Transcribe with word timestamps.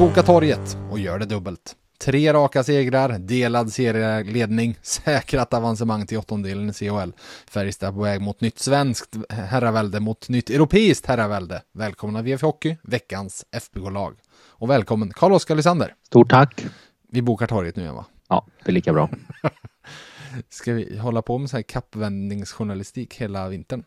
Boka 0.00 0.22
torget 0.22 0.76
och 0.90 0.98
gör 0.98 1.18
det 1.18 1.26
dubbelt. 1.26 1.76
Tre 1.98 2.32
raka 2.32 2.64
segrar, 2.64 3.18
delad 3.18 3.72
serieledning, 3.72 4.78
säkrat 4.82 5.54
avancemang 5.54 6.06
till 6.06 6.18
åttondelen 6.18 6.70
i 6.70 6.72
CHL. 6.72 7.10
Färjestad 7.50 7.94
på 7.94 8.00
väg 8.00 8.20
mot 8.20 8.40
nytt 8.40 8.58
svenskt 8.58 9.16
herravälde 9.30 10.00
mot 10.00 10.28
nytt 10.28 10.50
europeiskt 10.50 11.06
herravälde. 11.06 11.62
Välkomna 11.72 12.22
VF 12.22 12.42
Hockey, 12.42 12.76
veckans 12.82 13.44
FBK-lag. 13.52 14.16
Och 14.48 14.70
välkommen 14.70 15.12
Carl-Oskar 15.12 15.54
Lysander. 15.54 15.94
Stort 16.06 16.30
tack. 16.30 16.66
Vi 17.08 17.22
bokar 17.22 17.46
torget 17.46 17.76
nu 17.76 17.82
igen 17.82 17.94
va? 17.94 18.06
Ja, 18.28 18.46
det 18.64 18.70
är 18.70 18.74
lika 18.74 18.92
bra. 18.92 19.10
Ska 20.48 20.72
vi 20.72 20.98
hålla 20.98 21.22
på 21.22 21.38
med 21.38 21.50
så 21.50 21.56
här 21.56 21.62
kappvändningsjournalistik 21.62 23.14
hela 23.14 23.48
vintern? 23.48 23.84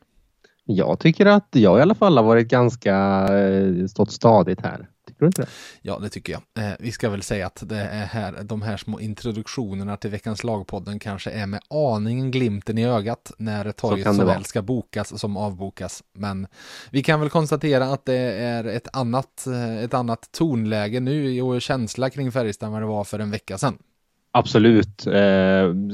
Jag 0.66 1.00
tycker 1.00 1.26
att 1.26 1.48
jag 1.52 1.80
i 1.80 1.82
alla 1.82 1.96
fall 1.96 2.18
har 2.18 2.24
varit 2.24 2.48
ganska 2.48 2.96
eh, 3.38 3.86
stått 3.86 4.12
stadigt 4.12 4.62
här. 4.62 4.90
Tycker 5.14 5.26
du 5.26 5.28
inte 5.28 5.42
det? 5.42 5.48
Ja, 5.82 6.00
det 6.00 6.10
tycker 6.10 6.34
jag. 6.34 6.66
Eh, 6.66 6.74
vi 6.80 6.92
ska 6.92 7.10
väl 7.10 7.24
säga 7.24 7.48
att 7.48 7.64
det 7.70 7.80
är 7.80 8.06
här, 8.06 8.44
de 8.44 8.62
här 8.62 8.78
små 8.78 9.00
introduktionerna 9.00 9.98
till 9.98 10.10
veckans 10.10 10.44
lagpodden 10.44 11.00
kanske 11.00 11.32
är 11.32 11.46
med 11.46 11.62
aningen 11.70 12.32
glimten 12.32 12.78
i 12.78 12.86
ögat 12.86 13.32
när 13.38 13.72
torget 13.72 14.06
det 14.06 14.14
såväl 14.14 14.28
vara. 14.28 14.44
ska 14.44 14.62
bokas 14.62 15.20
som 15.20 15.38
avbokas. 15.38 16.04
Men 16.14 16.48
vi 16.92 17.04
kan 17.04 17.20
väl 17.20 17.30
konstatera 17.30 17.86
att 17.86 18.06
det 18.06 18.18
är 18.34 18.64
ett 18.64 18.88
annat, 18.96 19.48
eh, 19.48 19.78
ett 19.78 19.94
annat 19.94 20.32
tonläge 20.32 21.00
nu 21.00 21.42
och 21.42 21.62
känsla 21.62 22.10
kring 22.10 22.32
Färjestad 22.32 22.68
än 22.68 22.74
vad 22.74 22.82
det 22.82 22.86
var 22.86 23.04
för 23.04 23.20
en 23.20 23.32
vecka 23.32 23.58
sedan. 23.58 23.78
Absolut. 24.36 25.08
Eh, 25.08 25.14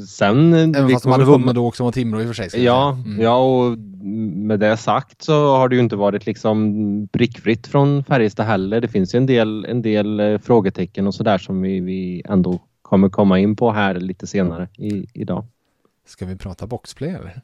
sen... 0.08 0.54
Även 0.54 0.90
fast 0.90 1.04
de 1.04 1.12
hade 1.12 1.26
vunnit 1.26 1.56
då 1.56 1.68
också 1.68 1.84
mot 1.84 1.94
Timrå 1.94 2.22
i 2.22 2.24
och 2.24 2.36
för 2.36 2.50
sig. 2.50 2.64
Ja. 2.64 2.92
Mm. 3.06 3.22
ja, 3.22 3.38
och 3.38 3.78
med 3.78 4.60
det 4.60 4.78
sagt 4.78 5.22
så 5.22 5.56
har 5.56 5.70
det 5.70 5.76
ju 5.76 5.82
inte 5.82 5.96
varit 5.96 6.26
liksom 6.26 7.08
prickfritt 7.12 7.68
från 7.68 8.04
Färjestad 8.04 8.46
heller. 8.46 8.82
Det 8.82 8.88
finns 8.88 9.16
ju 9.16 9.18
en 9.18 9.26
del, 9.26 9.66
en 9.66 9.82
del 9.82 10.20
eh, 10.20 10.38
frågetecken 10.38 11.08
och 11.08 11.16
sådär 11.16 11.38
som 11.38 11.62
vi, 11.62 11.80
vi 11.80 12.22
ändå 12.26 12.60
kommer 12.82 13.10
komma 13.10 13.40
in 13.40 13.56
på 13.56 13.72
här 13.72 13.96
lite 13.96 14.28
senare 14.28 14.68
i, 14.78 15.06
idag. 15.14 15.46
Ska 16.08 16.26
vi 16.26 16.36
prata 16.36 16.68
boxplay 16.68 17.10
eller? 17.10 17.42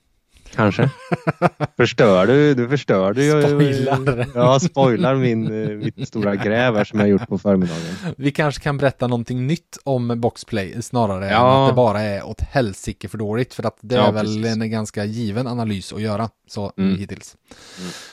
Kanske. 0.56 0.90
förstör 1.78 2.28
du? 2.28 2.54
Du 2.54 2.70
förstör 2.70 3.14
du 3.14 3.42
Spoilar. 3.44 4.28
Ja, 4.36 4.60
spoilar 4.60 5.16
min, 5.16 5.64
eh, 5.64 5.70
mitt 5.70 6.08
stora 6.08 6.36
gräv 6.36 6.76
här 6.76 6.84
som 6.84 7.00
jag 7.00 7.10
gjort 7.10 7.28
på 7.28 7.38
förmiddagen. 7.38 7.84
Vi 8.18 8.32
kanske 8.32 8.64
kan 8.64 8.78
berätta 8.78 9.08
någonting 9.08 9.48
nytt 9.48 9.78
om 9.84 10.22
boxplay 10.22 10.82
snarare 10.82 11.26
än 11.26 11.32
Ja. 11.34 11.64
att 11.64 11.70
det 11.72 11.76
bara 11.76 12.02
är 12.02 12.26
åt 12.28 12.42
helsike 12.42 13.08
för 13.08 13.18
dåligt. 13.18 13.54
För 13.54 13.64
att 13.64 13.78
det 13.82 13.96
Ja, 13.96 14.08
är 14.08 14.12
väl 14.12 14.26
precis. 14.26 14.46
en 14.46 14.72
ganska 14.72 15.06
given 15.06 15.48
analys 15.48 15.94
att 15.94 16.02
göra 16.02 16.30
så 16.48 16.72
Mm. 16.78 16.98
hittills. 16.98 17.36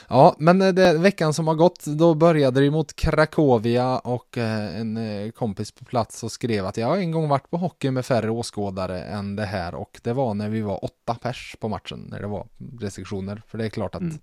Ja, 0.09 0.35
men 0.39 0.61
eh, 0.61 0.67
det, 0.73 0.97
veckan 0.97 1.33
som 1.33 1.47
har 1.47 1.55
gått, 1.55 1.85
då 1.85 2.13
började 2.13 2.61
det 2.61 2.71
mot 2.71 2.95
Krakowia 2.95 3.97
och 3.99 4.37
eh, 4.37 4.75
en 4.79 5.31
kompis 5.31 5.71
på 5.71 5.85
plats 5.85 6.23
och 6.23 6.31
skrev 6.31 6.65
att 6.65 6.77
jag 6.77 6.87
har 6.87 6.97
en 6.97 7.11
gång 7.11 7.29
varit 7.29 7.49
på 7.49 7.57
hockey 7.57 7.91
med 7.91 8.05
färre 8.05 8.29
åskådare 8.31 9.01
än 9.03 9.35
det 9.35 9.45
här 9.45 9.75
och 9.75 9.99
det 10.03 10.13
var 10.13 10.33
när 10.33 10.49
vi 10.49 10.61
var 10.61 10.85
åtta 10.85 11.15
pers 11.21 11.55
på 11.59 11.67
matchen 11.69 12.07
när 12.11 12.19
det 12.19 12.27
var 12.33 12.47
restriktioner. 12.79 13.41
För 13.47 13.57
det 13.57 13.65
är 13.65 13.69
klart 13.69 13.95
att 13.95 14.01
Mm. 14.01 14.17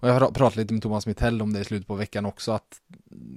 och 0.00 0.08
jag 0.08 0.14
har 0.20 0.30
pratat 0.30 0.56
lite 0.56 0.74
med 0.74 0.82
Thomas 0.82 1.06
Mittell 1.06 1.42
om 1.42 1.52
det 1.52 1.60
i 1.60 1.64
slutet 1.64 1.86
på 1.86 1.94
veckan 1.94 2.26
också 2.26 2.52
att 2.52 2.80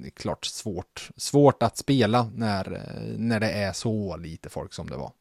det 0.01 0.07
är 0.07 0.11
klart 0.11 0.45
svårt, 0.45 1.09
svårt 1.17 1.63
att 1.63 1.77
spela 1.77 2.27
när, 2.35 2.81
när 3.17 3.39
det 3.39 3.51
är 3.51 3.73
så 3.73 4.17
lite 4.17 4.49
folk 4.49 4.73
som 4.73 4.87
det 4.89 4.97
var. 4.97 5.11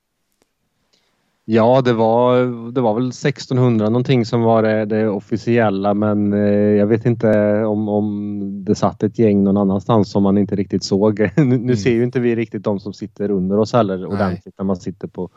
Ja, 1.44 1.80
det 1.80 1.92
var, 1.92 2.36
det 2.72 2.80
var 2.80 2.94
väl 2.94 3.08
1600 3.08 3.88
någonting 3.88 4.24
som 4.26 4.42
var 4.42 4.62
det, 4.62 4.84
det 4.84 5.08
officiella 5.08 5.94
men 5.94 6.32
eh, 6.32 6.38
jag 6.50 6.86
vet 6.86 7.06
inte 7.06 7.28
om, 7.64 7.88
om 7.88 8.64
det 8.64 8.74
satt 8.74 9.02
ett 9.02 9.18
gäng 9.18 9.44
någon 9.44 9.56
annanstans 9.56 10.10
som 10.10 10.22
man 10.22 10.38
inte 10.38 10.56
riktigt 10.56 10.84
såg. 10.84 11.18
nu 11.36 11.44
nu 11.44 11.54
Mm. 11.56 11.76
ser 11.76 11.90
ju 11.92 12.02
inte 12.04 12.20
vi 12.20 12.36
riktigt 12.36 12.64
de 12.64 12.80
som 12.80 12.92
sitter 12.92 13.30
under 13.30 13.58
oss 13.58 13.72
heller 13.72 14.06
ordentligt 14.06 14.54
när 14.58 14.64
man 14.64 14.76
sitter 14.76 15.08
på, 15.08 15.30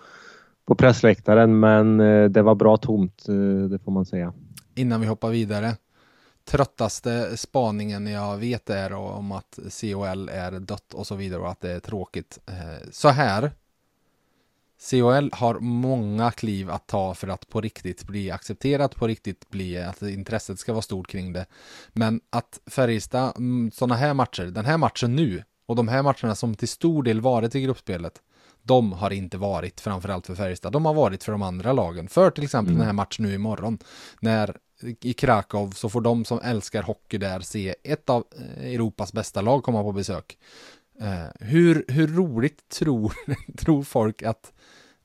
på 0.65 0.75
pressläktaren 0.75 1.59
men 1.59 1.99
eh, 1.99 2.29
det 2.29 2.41
var 2.41 2.55
bra 2.55 2.77
tomt, 2.77 3.25
eh, 3.29 3.69
det 3.69 3.79
får 3.79 3.91
man 3.91 4.05
säga. 4.05 4.33
Innan 4.75 5.01
vi 5.01 5.07
hoppar 5.07 5.29
vidare. 5.29 5.75
Tröttaste 6.45 7.37
spaningen 7.37 8.07
jag 8.07 8.37
vet 8.37 8.69
är 8.69 8.93
om 8.93 9.31
att 9.31 9.59
COL 9.81 10.29
är 10.29 10.51
dött 10.51 10.93
och 10.93 11.07
så 11.07 11.15
vidare 11.15 11.41
och 11.41 11.49
att 11.49 11.61
det 11.61 11.71
är 11.71 11.79
tråkigt. 11.79 12.39
Eh, 12.45 12.89
så 12.91 13.09
här. 13.09 13.51
COL 14.89 15.29
har 15.33 15.59
många 15.59 16.31
kliv 16.31 16.69
att 16.69 16.87
ta 16.87 17.13
för 17.13 17.27
att 17.27 17.49
på 17.49 17.61
riktigt 17.61 18.07
bli 18.07 18.31
accepterat, 18.31 18.95
på 18.95 19.07
riktigt 19.07 19.49
bli 19.49 19.77
att 19.77 20.01
intresset 20.01 20.59
ska 20.59 20.73
vara 20.73 20.81
stort 20.81 21.07
kring 21.07 21.33
det. 21.33 21.45
Men 21.93 22.21
att 22.29 22.59
Färjestad, 22.65 23.37
mm, 23.37 23.71
sådana 23.71 23.95
här 23.95 24.13
matcher, 24.13 24.43
den 24.43 24.65
här 24.65 24.77
matchen 24.77 25.15
nu 25.15 25.43
och 25.65 25.75
de 25.75 25.87
här 25.87 26.03
matcherna 26.03 26.35
som 26.35 26.55
till 26.55 26.67
stor 26.67 27.03
del 27.03 27.21
varit 27.21 27.55
i 27.55 27.61
gruppspelet, 27.61 28.21
de 28.67 28.93
har 28.93 29.11
inte 29.13 29.37
varit 29.37 29.81
framförallt 29.81 30.27
för 30.27 30.35
Färjestad. 30.35 30.73
De 30.73 30.85
har 30.85 30.93
varit 30.93 31.23
för 31.23 31.31
de 31.31 31.41
andra 31.41 31.73
lagen. 31.73 32.07
För 32.07 32.29
till 32.31 32.43
exempel 32.43 32.71
Mm. 32.71 32.79
den 32.79 32.85
här 32.87 32.93
matchen 32.93 33.25
nu 33.25 33.33
imorgon. 33.33 33.77
När 34.19 34.57
i 35.01 35.13
Krakow 35.13 35.71
så 35.71 35.89
får 35.89 36.01
de 36.01 36.25
som 36.25 36.39
älskar 36.43 36.83
hockey 36.83 37.17
där 37.17 37.39
se 37.39 37.75
ett 37.83 38.09
av 38.09 38.23
eh, 38.37 38.73
Europas 38.73 39.13
bästa 39.13 39.41
lag 39.41 39.63
komma 39.63 39.83
på 39.83 39.91
besök. 39.91 40.37
Eh, 41.01 41.47
hur, 41.47 41.85
hur 41.87 42.07
roligt 42.07 42.69
tror, 42.69 43.13
tror 43.57 43.83
folk 43.83 44.23
att 44.23 44.53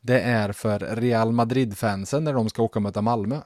det 0.01 0.21
är 0.21 0.53
för 0.53 0.79
Real 0.79 1.33
Madrid-fansen 1.33 2.25
när 2.25 2.33
de 2.33 2.49
ska 2.51 2.63
åka 2.63 2.79
och 2.79 2.83
möta 2.83 3.03
Malmö? 3.03 3.41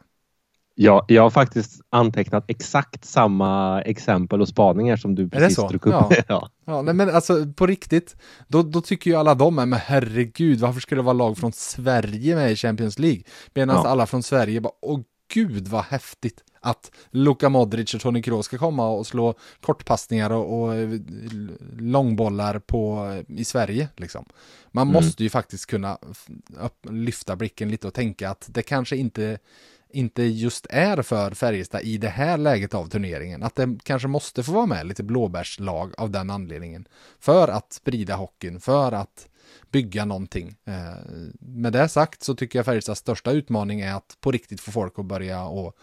Ja, 0.76 1.04
jag 1.08 1.22
har 1.22 1.30
faktiskt 1.30 1.80
antecknat 1.90 2.44
exakt 2.48 3.04
samma 3.04 3.82
exempel 3.82 4.40
och 4.40 4.48
spaningar 4.48 4.96
som 4.96 5.14
du 5.14 5.28
precis 5.28 5.56
drog 5.56 5.86
upp. 5.86 5.92
Ja. 5.92 6.10
ja. 6.28 6.50
Ja, 6.66 6.82
nej, 6.82 6.94
men 6.94 7.10
alltså 7.10 7.46
på 7.56 7.66
riktigt, 7.66 8.16
då, 8.48 8.62
då 8.62 8.80
tycker 8.80 9.10
ju 9.10 9.16
alla 9.16 9.34
de, 9.34 9.54
men 9.54 9.72
herregud, 9.72 10.60
varför 10.60 10.80
skulle 10.80 10.98
det 10.98 11.04
vara 11.04 11.12
lag 11.12 11.38
från 11.38 11.52
Sverige 11.52 12.34
med 12.36 12.52
i 12.52 12.56
Champions 12.56 12.98
League? 12.98 13.22
Medan 13.54 13.76
Ja. 13.76 13.86
alla 13.88 14.06
från 14.06 14.22
Sverige 14.22 14.60
bara, 14.60 14.72
åh 14.82 15.00
gud 15.34 15.68
vad 15.68 15.84
häftigt 15.84 16.44
att 16.60 16.90
Luka 17.10 17.48
Modric 17.48 17.94
och 17.94 18.00
Toni 18.00 18.22
Kroos 18.22 18.46
ska 18.46 18.58
komma 18.58 18.88
och 18.88 19.06
slå 19.06 19.34
kortpassningar 19.60 20.30
och, 20.30 20.62
och 20.62 20.74
eh, 20.74 20.88
långbollar 21.78 22.58
på, 22.58 23.12
i 23.28 23.44
Sverige 23.44 23.88
liksom. 23.96 24.24
Man 24.72 24.88
Mm. 24.88 24.92
måste 25.04 25.22
ju 25.22 25.30
faktiskt 25.30 25.66
kunna 25.66 25.98
lyfta 26.90 27.36
blicken 27.36 27.70
lite 27.70 27.86
och 27.86 27.94
tänka 27.94 28.30
att 28.30 28.48
det 28.52 28.62
kanske 28.62 28.96
inte 28.96 29.38
inte 29.94 30.22
just 30.22 30.66
är 30.70 31.02
för 31.02 31.30
Färjestad 31.30 31.82
i 31.82 31.98
det 31.98 32.08
här 32.08 32.38
läget 32.38 32.74
av 32.74 32.86
turneringen. 32.86 33.42
Att 33.42 33.54
det 33.54 33.78
kanske 33.82 34.08
måste 34.08 34.42
få 34.42 34.52
vara 34.52 34.66
med 34.66 34.86
lite 34.86 35.02
blåbärslag 35.02 35.94
av 35.96 36.10
den 36.10 36.30
anledningen. 36.30 36.88
För 37.20 37.48
att 37.48 37.72
sprida 37.72 38.14
hockeyn, 38.16 38.60
för 38.60 38.92
att 38.92 39.28
bygga 39.70 40.04
någonting. 40.04 40.56
Eh, 40.64 40.74
med 41.38 41.72
det 41.72 41.88
sagt 41.88 42.22
så 42.22 42.34
tycker 42.34 42.58
jag 42.58 42.66
Färjestads 42.66 43.00
största 43.00 43.30
utmaning 43.30 43.80
är 43.80 43.94
att 43.94 44.16
på 44.20 44.30
riktigt 44.30 44.60
få 44.60 44.70
folk 44.70 44.98
att 44.98 45.04
börja 45.04 45.44
och, 45.44 45.76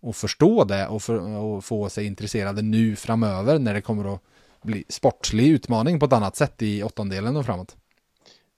och 0.00 0.16
förstå 0.16 0.64
det 0.64 0.86
och, 0.86 1.02
för, 1.02 1.20
och 1.36 1.64
få 1.64 1.88
sig 1.88 2.06
intresserade 2.06 2.62
nu 2.62 2.96
framöver 2.96 3.58
när 3.58 3.74
det 3.74 3.80
kommer 3.80 4.14
att 4.14 4.20
bli 4.62 4.84
sportslig 4.88 5.48
utmaning 5.48 6.00
på 6.00 6.06
ett 6.06 6.12
annat 6.12 6.36
sätt 6.36 6.62
i 6.62 6.82
åttondelen 6.82 7.36
och 7.36 7.46
framåt. 7.46 7.76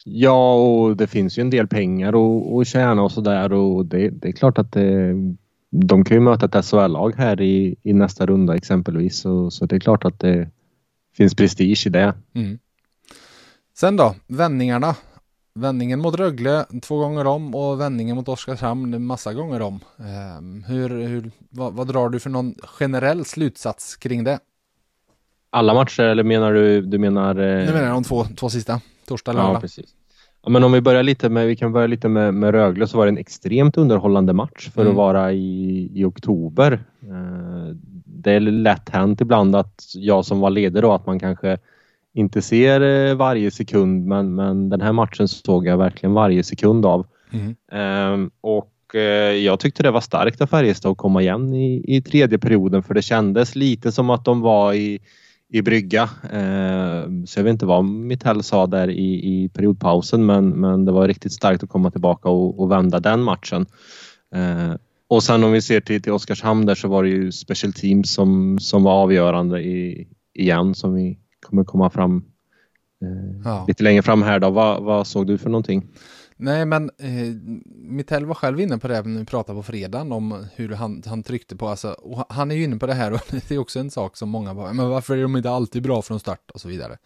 Ja, 0.08 0.54
och 0.54 0.96
det 0.96 1.06
finns 1.06 1.38
ju 1.38 1.40
en 1.40 1.50
del 1.50 1.66
pengar 1.66 2.08
att- 2.08 2.60
att 2.60 2.66
tjäna 2.66 3.02
och 3.02 3.12
sådär 3.12 3.52
och 3.52 3.86
det, 3.86 4.10
det 4.10 4.28
är 4.28 4.32
klart 4.32 4.58
att 4.58 4.72
det, 4.72 5.14
de 5.70 6.04
kan 6.04 6.16
ju 6.16 6.20
möta 6.20 6.46
ett 6.58 6.64
SHL-lag 6.64 7.14
här 7.16 7.40
i, 7.40 7.76
i 7.82 7.92
nästa 7.92 8.26
runda 8.26 8.54
exempelvis 8.56 9.18
så, 9.20 9.50
så 9.50 9.66
det 9.66 9.76
är 9.76 9.80
klart 9.80 10.04
att 10.04 10.20
det 10.20 10.50
finns 11.16 11.34
prestige 11.34 11.86
i 11.86 11.90
det. 11.90 12.14
Mm. 12.34 12.58
Sen 13.78 13.96
då, 13.96 14.14
vändningarna. 14.26 14.94
Vändningen 15.54 16.00
mot 16.00 16.14
Rögle 16.14 16.64
två 16.82 16.98
gånger 16.98 17.26
om 17.26 17.54
och 17.54 17.80
vändningen 17.80 18.16
mot 18.16 18.28
Oskarshamn 18.28 19.04
massa 19.06 19.34
gånger 19.34 19.62
om. 19.62 19.80
Ehm, 19.98 20.64
hur, 20.68 20.88
hur, 21.06 21.30
vad, 21.50 21.72
vad 21.74 21.86
drar 21.88 22.08
du 22.08 22.20
för 22.20 22.30
någon 22.30 22.54
generell 22.64 23.24
slutsats 23.24 23.96
kring 23.96 24.24
det? 24.24 24.38
Alla 25.50 25.74
matcher 25.74 26.02
eller 26.02 26.22
menar 26.24 26.52
du, 26.52 26.80
du 26.82 26.98
menar? 26.98 27.30
eh, 27.36 27.66
Nu 27.66 27.72
menar 27.72 27.82
jag 27.86 27.94
de 27.96 28.04
två, 28.04 28.24
två 28.24 28.50
sista, 28.50 28.80
torsdag 29.06 29.32
och 29.32 29.38
Ja, 29.38 29.42
lördag. 29.46 29.60
precis. 29.60 29.86
Ja, 30.46 30.50
men 30.50 30.64
om 30.64 30.72
vi 30.72 30.80
börjar 30.80 31.02
lite 31.02 31.28
med, 31.28 31.46
vi 31.46 31.56
kan 31.56 31.72
börja 31.72 31.86
lite 31.86 32.08
med, 32.08 32.34
med 32.34 32.50
Rögle 32.50 32.86
så 32.86 32.98
var 32.98 33.06
det 33.06 33.10
en 33.10 33.18
extremt 33.18 33.76
underhållande 33.76 34.32
match 34.32 34.70
för 34.74 34.80
Mm. 34.80 34.90
att 34.90 34.96
vara 34.96 35.32
i, 35.32 35.90
i 35.94 36.04
oktober. 36.04 36.72
Eh, 37.02 37.76
det 38.04 38.32
är 38.32 38.40
lätt 38.40 38.88
hänt 38.88 39.20
ibland 39.20 39.56
att 39.56 39.84
jag 39.94 40.24
som 40.24 40.40
var 40.40 40.50
ledare 40.50 40.82
då 40.82 40.92
att 40.92 41.06
man 41.06 41.18
kanske 41.18 41.58
inte 42.14 42.42
ser 42.42 42.80
eh, 42.80 43.14
varje 43.14 43.50
sekund 43.50 44.06
men, 44.06 44.34
men 44.34 44.68
den 44.68 44.80
här 44.80 44.92
matchen 44.92 45.28
såg 45.28 45.66
jag 45.66 45.78
verkligen 45.78 46.12
varje 46.12 46.42
sekund 46.42 46.86
av. 46.86 47.06
Mm. 47.32 48.12
Um, 48.12 48.30
och 48.40 48.72
uh, 48.94 49.00
jag 49.00 49.60
tyckte 49.60 49.82
det 49.82 49.90
var 49.90 50.00
starkt 50.00 50.40
av 50.40 50.46
Färjestad 50.46 50.92
att 50.92 50.98
komma 50.98 51.22
igen 51.22 51.54
i, 51.54 51.96
i 51.96 52.02
tredje 52.02 52.38
perioden 52.38 52.82
för 52.82 52.94
det 52.94 53.02
kändes 53.02 53.56
lite 53.56 53.92
som 53.92 54.10
att 54.10 54.24
de 54.24 54.40
var 54.40 54.72
i, 54.72 55.00
i 55.52 55.62
brygga. 55.62 56.02
Uh, 56.02 57.24
så 57.24 57.38
jag 57.38 57.44
vet 57.44 57.52
inte 57.52 57.66
vad 57.66 57.84
Mittell 57.84 58.42
sa 58.42 58.66
där 58.66 58.90
i, 58.90 59.14
i 59.14 59.48
periodpausen 59.48 60.26
men, 60.26 60.48
men 60.48 60.84
det 60.84 60.92
var 60.92 61.08
riktigt 61.08 61.32
starkt 61.32 61.62
att 61.62 61.68
komma 61.68 61.90
tillbaka 61.90 62.28
och, 62.28 62.60
och 62.60 62.70
vända 62.70 63.00
den 63.00 63.22
matchen. 63.22 63.66
Uh, 64.36 64.74
och 65.08 65.22
sen 65.22 65.44
om 65.44 65.52
vi 65.52 65.62
ser 65.62 65.80
till, 65.80 66.02
till 66.02 66.12
Oskarshamn 66.12 66.66
där 66.66 66.74
så 66.74 66.88
var 66.88 67.02
det 67.02 67.08
ju 67.08 67.32
Special 67.32 67.72
Teams 67.72 68.14
som, 68.14 68.58
som 68.58 68.82
var 68.82 68.92
avgörande 68.92 69.60
i, 69.60 70.08
igen 70.34 70.74
som 70.74 70.94
vi 70.94 71.18
kommer 71.46 71.64
komma 71.64 71.90
fram 71.90 72.24
eh, 73.02 73.40
ja. 73.44 73.64
lite 73.68 73.82
längre 73.82 74.02
fram 74.02 74.22
här 74.22 74.38
då. 74.38 74.50
Vad, 74.50 74.82
vad 74.82 75.06
såg 75.06 75.26
du 75.26 75.38
för 75.38 75.50
någonting? 75.50 75.88
Nej, 76.38 76.66
men 76.66 76.90
eh, 76.98 77.34
Mittell 77.66 78.26
var 78.26 78.34
själv 78.34 78.60
inne 78.60 78.78
på 78.78 78.88
det 78.88 79.02
när 79.02 79.20
vi 79.20 79.26
pratade 79.26 79.58
på 79.58 79.62
fredagen 79.62 80.12
om 80.12 80.46
hur 80.54 80.68
han, 80.68 81.02
han 81.06 81.22
tryckte 81.22 81.56
på, 81.56 81.68
alltså, 81.68 81.88
och 81.90 82.24
han 82.28 82.50
är 82.50 82.54
ju 82.54 82.64
inne 82.64 82.76
på 82.76 82.86
det 82.86 82.94
här 82.94 83.12
och 83.12 83.20
det 83.30 83.50
är 83.50 83.58
också 83.58 83.78
en 83.78 83.90
sak 83.90 84.16
som 84.16 84.28
många 84.28 84.54
bara, 84.54 84.72
men 84.72 84.88
varför 84.88 85.16
är 85.16 85.22
de 85.22 85.36
inte 85.36 85.50
alltid 85.50 85.82
bra 85.82 86.02
från 86.02 86.20
start 86.20 86.50
och 86.50 86.60
så 86.60 86.68
vidare. 86.68 86.98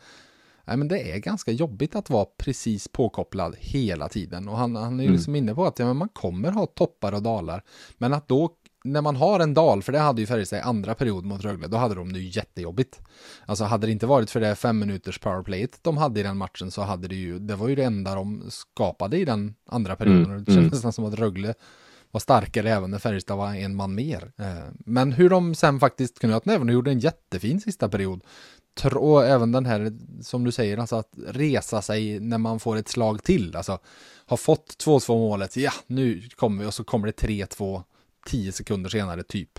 Nej, 0.65 0.77
men 0.77 0.88
det 0.88 1.12
är 1.12 1.19
ganska 1.19 1.53
jobbigt 1.53 1.97
att 1.97 2.11
vara 2.11 2.25
precis 2.25 2.88
påkopplad 2.88 3.56
hela 3.59 4.09
tiden 4.09 4.49
och 4.49 4.56
han, 4.56 4.77
han 4.77 5.00
är 5.00 5.05
ju 5.05 5.06
mm. 5.06 5.17
liksom 5.17 5.37
inne 5.37 5.55
på 5.55 5.67
att 5.67 5.79
ja, 5.79 5.87
men 5.87 5.97
man 5.97 6.09
kommer 6.09 6.50
ha 6.50 6.67
toppar 6.67 7.12
och 7.12 7.23
dalar, 7.23 7.62
men 7.99 8.12
att 8.12 8.29
då 8.29 8.49
när 8.85 9.00
man 9.00 9.17
har 9.17 9.41
en 9.41 9.55
dal, 9.55 9.82
för 9.82 9.93
det 9.93 9.99
hade 9.99 10.21
ju 10.21 10.27
Färjestad 10.27 10.59
i 10.59 10.62
andra 10.62 10.94
period 10.94 11.25
mot 11.25 11.44
Rögle, 11.44 11.69
då 11.69 11.77
hade 11.77 11.94
de 11.94 12.12
det 12.12 12.19
ju 12.19 12.29
jättejobbigt. 12.29 13.00
Alltså 13.47 13.65
hade 13.65 13.87
det 13.87 13.93
inte 13.93 14.06
varit 14.06 14.31
för 14.31 14.41
det 14.41 14.55
fem 14.55 14.79
minuters 14.79 15.19
powerplayet 15.19 15.79
de 15.82 15.97
hade 15.97 16.21
i 16.21 16.23
den 16.23 16.37
matchen 16.37 16.71
så 16.71 16.82
hade 16.82 17.09
det 17.09 17.15
ju, 17.15 17.38
det 17.38 17.56
var 17.56 17.69
ju 17.69 17.75
det 17.75 17.85
enda 17.85 18.15
de 18.15 18.43
skapade 18.49 19.19
i 19.19 19.25
den 19.25 19.55
andra 19.67 19.97
perioden. 19.97 20.25
Mm. 20.25 20.44
Det 20.44 20.53
kändes 20.53 20.56
mm. 20.56 20.71
nästan 20.73 20.93
som 20.93 21.05
att 21.05 21.15
Rögle 21.15 21.55
var 22.11 22.21
starkare 22.21 22.71
även 22.71 22.91
när 22.91 22.99
Färjestad 22.99 23.38
var 23.38 23.55
en 23.55 23.77
man 23.77 23.94
mer. 23.94 24.32
Eh, 24.38 24.73
men 24.79 25.12
hur 25.12 25.31
de 25.31 25.55
sen 25.55 25.81
faktiskt 25.81 26.19
kunde 26.19 26.41
även 26.44 26.69
och 26.69 26.75
gjorde 26.75 26.91
en 26.91 26.99
jättefin 26.99 27.61
sista 27.61 27.88
period. 27.88 28.21
Och 28.94 29.27
även 29.27 29.53
den 29.53 29.67
här, 29.67 29.93
som 30.23 30.44
du 30.44 30.53
säger, 30.53 30.79
alltså 30.79 30.97
att 30.97 31.12
resa 31.27 31.82
sig 31.82 32.21
när 32.21 32.38
man 32.38 32.61
får 32.61 32.77
ett 32.77 32.88
slag 32.88 33.23
till. 33.23 33.56
Alltså, 33.56 33.79
har 34.27 34.37
fått 34.37 34.77
2-2 34.85 35.09
målet, 35.09 35.56
ja, 35.56 35.73
nu 35.87 36.23
kommer 36.37 36.62
vi 36.62 36.69
och 36.69 36.75
så 36.75 36.85
kommer 36.85 37.06
det 37.06 37.27
3-2 37.27 37.82
tio 38.26 38.52
sekunder 38.52 38.90
senare 38.90 39.22
typ. 39.22 39.58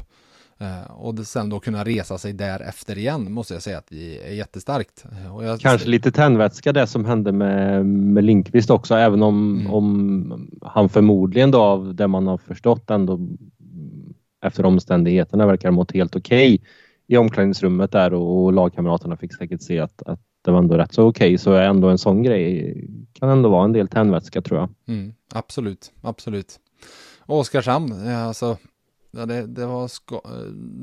Uh, 0.61 0.91
och 0.91 1.19
sen 1.19 1.49
då 1.49 1.59
kunna 1.59 1.83
resa 1.83 2.17
sig 2.17 2.33
därefter 2.33 2.97
igen 2.97 3.31
måste 3.31 3.53
jag 3.53 3.63
säga 3.63 3.77
att 3.77 3.87
det 3.87 4.27
är 4.27 4.33
jättestarkt. 4.33 5.05
Uh, 5.11 5.45
jag... 5.45 5.59
Kanske 5.59 5.89
lite 5.89 6.11
tändvätska 6.11 6.73
det 6.73 6.87
som 6.87 7.05
hände 7.05 7.31
med, 7.31 7.85
med 7.85 8.23
Linkvist 8.23 8.69
också 8.69 8.95
även 8.95 9.23
om, 9.23 9.59
mm. 9.59 9.73
om 9.73 10.49
han 10.61 10.89
förmodligen 10.89 11.51
då 11.51 11.61
av 11.61 11.95
det 11.95 12.07
man 12.07 12.27
har 12.27 12.37
förstått 12.37 12.89
ändå 12.89 13.19
efter 14.45 14.65
omständigheterna 14.65 15.47
verkar 15.47 15.71
mått 15.71 15.91
helt 15.91 16.15
okej 16.15 16.55
okay 16.55 16.67
i 17.07 17.17
omklädningsrummet 17.17 17.91
där 17.91 18.13
och 18.13 18.53
lagkamraterna 18.53 19.17
fick 19.17 19.35
säkert 19.35 19.61
se 19.61 19.79
att, 19.79 20.03
att 20.03 20.19
det 20.41 20.51
var 20.51 20.59
ändå 20.59 20.77
rätt 20.77 20.93
så 20.93 21.07
okej 21.07 21.27
okay, 21.27 21.37
så 21.37 21.53
är 21.53 21.61
ändå 21.61 21.89
en 21.89 21.97
sån 21.97 22.23
grej 22.23 22.75
kan 23.13 23.29
ändå 23.29 23.49
vara 23.49 23.65
en 23.65 23.73
del 23.73 23.87
tändvätska 23.87 24.41
tror 24.41 24.59
jag. 24.59 24.69
Mm, 24.87 25.13
absolut, 25.33 25.91
absolut. 26.01 26.59
Oskarshamn, 27.39 28.07
alltså, 28.07 28.57
ja, 29.11 29.25
det, 29.25 29.47
det, 29.47 29.65
var 29.65 29.87
sko- 29.87 30.21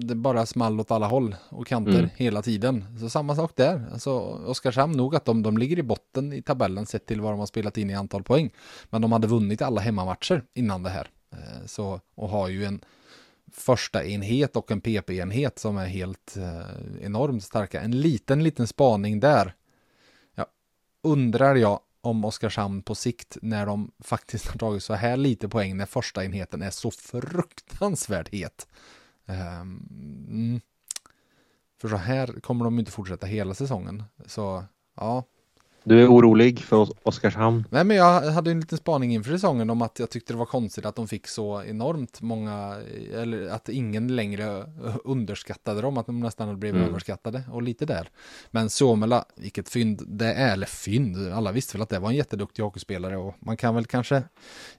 det 0.03 0.15
bara 0.15 0.47
small 0.47 0.81
åt 0.81 0.91
alla 0.91 1.07
håll 1.07 1.37
och 1.49 1.67
kanter 1.67 1.99
mm. 1.99 2.11
hela 2.17 2.43
tiden. 2.43 2.99
Så 3.01 3.09
samma 3.09 3.35
sak 3.37 3.53
där. 3.55 3.89
Alltså, 3.93 4.19
Oskarshamn, 4.47 4.97
nog 4.97 5.17
att 5.17 5.25
de, 5.25 5.43
de 5.43 5.59
ligger 5.59 5.79
i 5.79 5.83
botten 5.83 6.33
i 6.33 6.43
tabellen 6.43 6.87
sett 6.87 7.07
till 7.07 7.21
vad 7.21 7.33
de 7.33 7.39
har 7.39 7.47
spelat 7.47 7.79
in 7.79 7.91
i 7.91 7.95
antal 7.95 8.23
poäng. 8.23 8.51
Men 8.91 9.03
de 9.03 9.13
hade 9.13 9.27
vunnit 9.27 9.63
alla 9.63 9.81
hemmamatcher 9.81 10.43
innan 10.55 10.83
det 10.83 10.91
här. 10.91 11.09
Eh, 11.33 11.67
så, 11.67 12.01
och 12.15 12.29
har 12.29 12.49
ju 12.49 12.65
en 12.65 12.81
första 13.53 14.05
enhet 14.05 14.57
och 14.57 14.71
en 14.71 14.81
PP-enhet 14.81 15.59
som 15.59 15.77
är 15.77 15.87
helt 15.87 16.37
eh, 16.37 17.05
enormt 17.05 17.45
starka. 17.45 17.81
En 17.81 18.01
liten, 18.01 18.43
liten 18.45 18.67
spaning 18.67 19.21
där. 19.21 19.55
Ja, 20.35 20.47
undrar 21.03 21.55
jag 21.55 21.81
om 22.09 22.25
Oskarshamn 22.25 22.83
på 22.83 22.95
sikt 22.95 23.37
när 23.43 23.67
de 23.67 23.91
faktiskt 23.99 24.47
har 24.47 24.59
tagit 24.59 24.83
så 24.83 24.95
här 24.95 25.17
lite 25.17 25.49
poäng 25.49 25.77
när 25.77 25.87
första 25.87 26.25
enheten 26.25 26.63
är 26.63 26.71
så 26.71 26.91
fruktansvärt 26.91 28.29
het. 28.29 28.69
Um, 29.27 30.61
för 31.81 31.89
så 31.89 31.97
här 31.97 32.41
kommer 32.41 32.65
de 32.65 32.79
inte 32.79 32.91
fortsätta 32.93 33.27
hela 33.27 33.55
säsongen. 33.55 34.05
Så 34.27 34.65
ja, 34.97 35.25
du 35.85 36.03
är 36.03 36.09
orolig 36.09 36.61
för 36.61 36.89
Oskarshamn? 37.03 37.65
Nej, 37.71 37.85
men 37.85 37.97
jag 37.97 38.21
hade 38.21 38.51
en 38.51 38.61
liten 38.61 38.79
spaning 38.79 39.15
inför 39.15 39.31
säsongen 39.31 39.71
om 39.71 39.83
att 39.83 39.99
jag 39.99 40.11
tyckte 40.11 40.33
det 40.33 40.39
var 40.39 40.47
konstigt 40.47 40.87
att 40.87 40.97
de 40.97 41.09
fick 41.09 41.27
så 41.27 41.63
enormt 41.63 42.21
många, 42.21 42.77
eller 43.15 43.49
att 43.49 43.69
ingen 43.69 44.17
längre 44.17 44.65
underskattade 45.05 45.81
dem, 45.81 45.99
att 45.99 46.07
de 46.07 46.21
nästan 46.21 46.61
blev 46.61 46.77
mm. 46.77 46.89
överskattade 46.89 47.43
och 47.53 47.63
lite 47.63 47.87
där. 47.87 48.11
Men 48.51 48.71
Suomela, 48.71 49.25
vilket 49.37 49.69
fynd 49.69 50.03
det 50.07 50.33
är, 50.33 50.53
eller 50.53 50.67
fynd, 50.67 51.33
alla 51.33 51.53
visste 51.53 51.77
väl 51.77 51.83
att 51.83 51.89
det 51.89 51.99
var 51.99 52.09
en 52.09 52.17
jätteduktig 52.17 52.63
hockeyspelare 52.63 53.17
och 53.17 53.35
man 53.39 53.57
kan 53.57 53.75
väl 53.75 53.87
kanske 53.87 54.23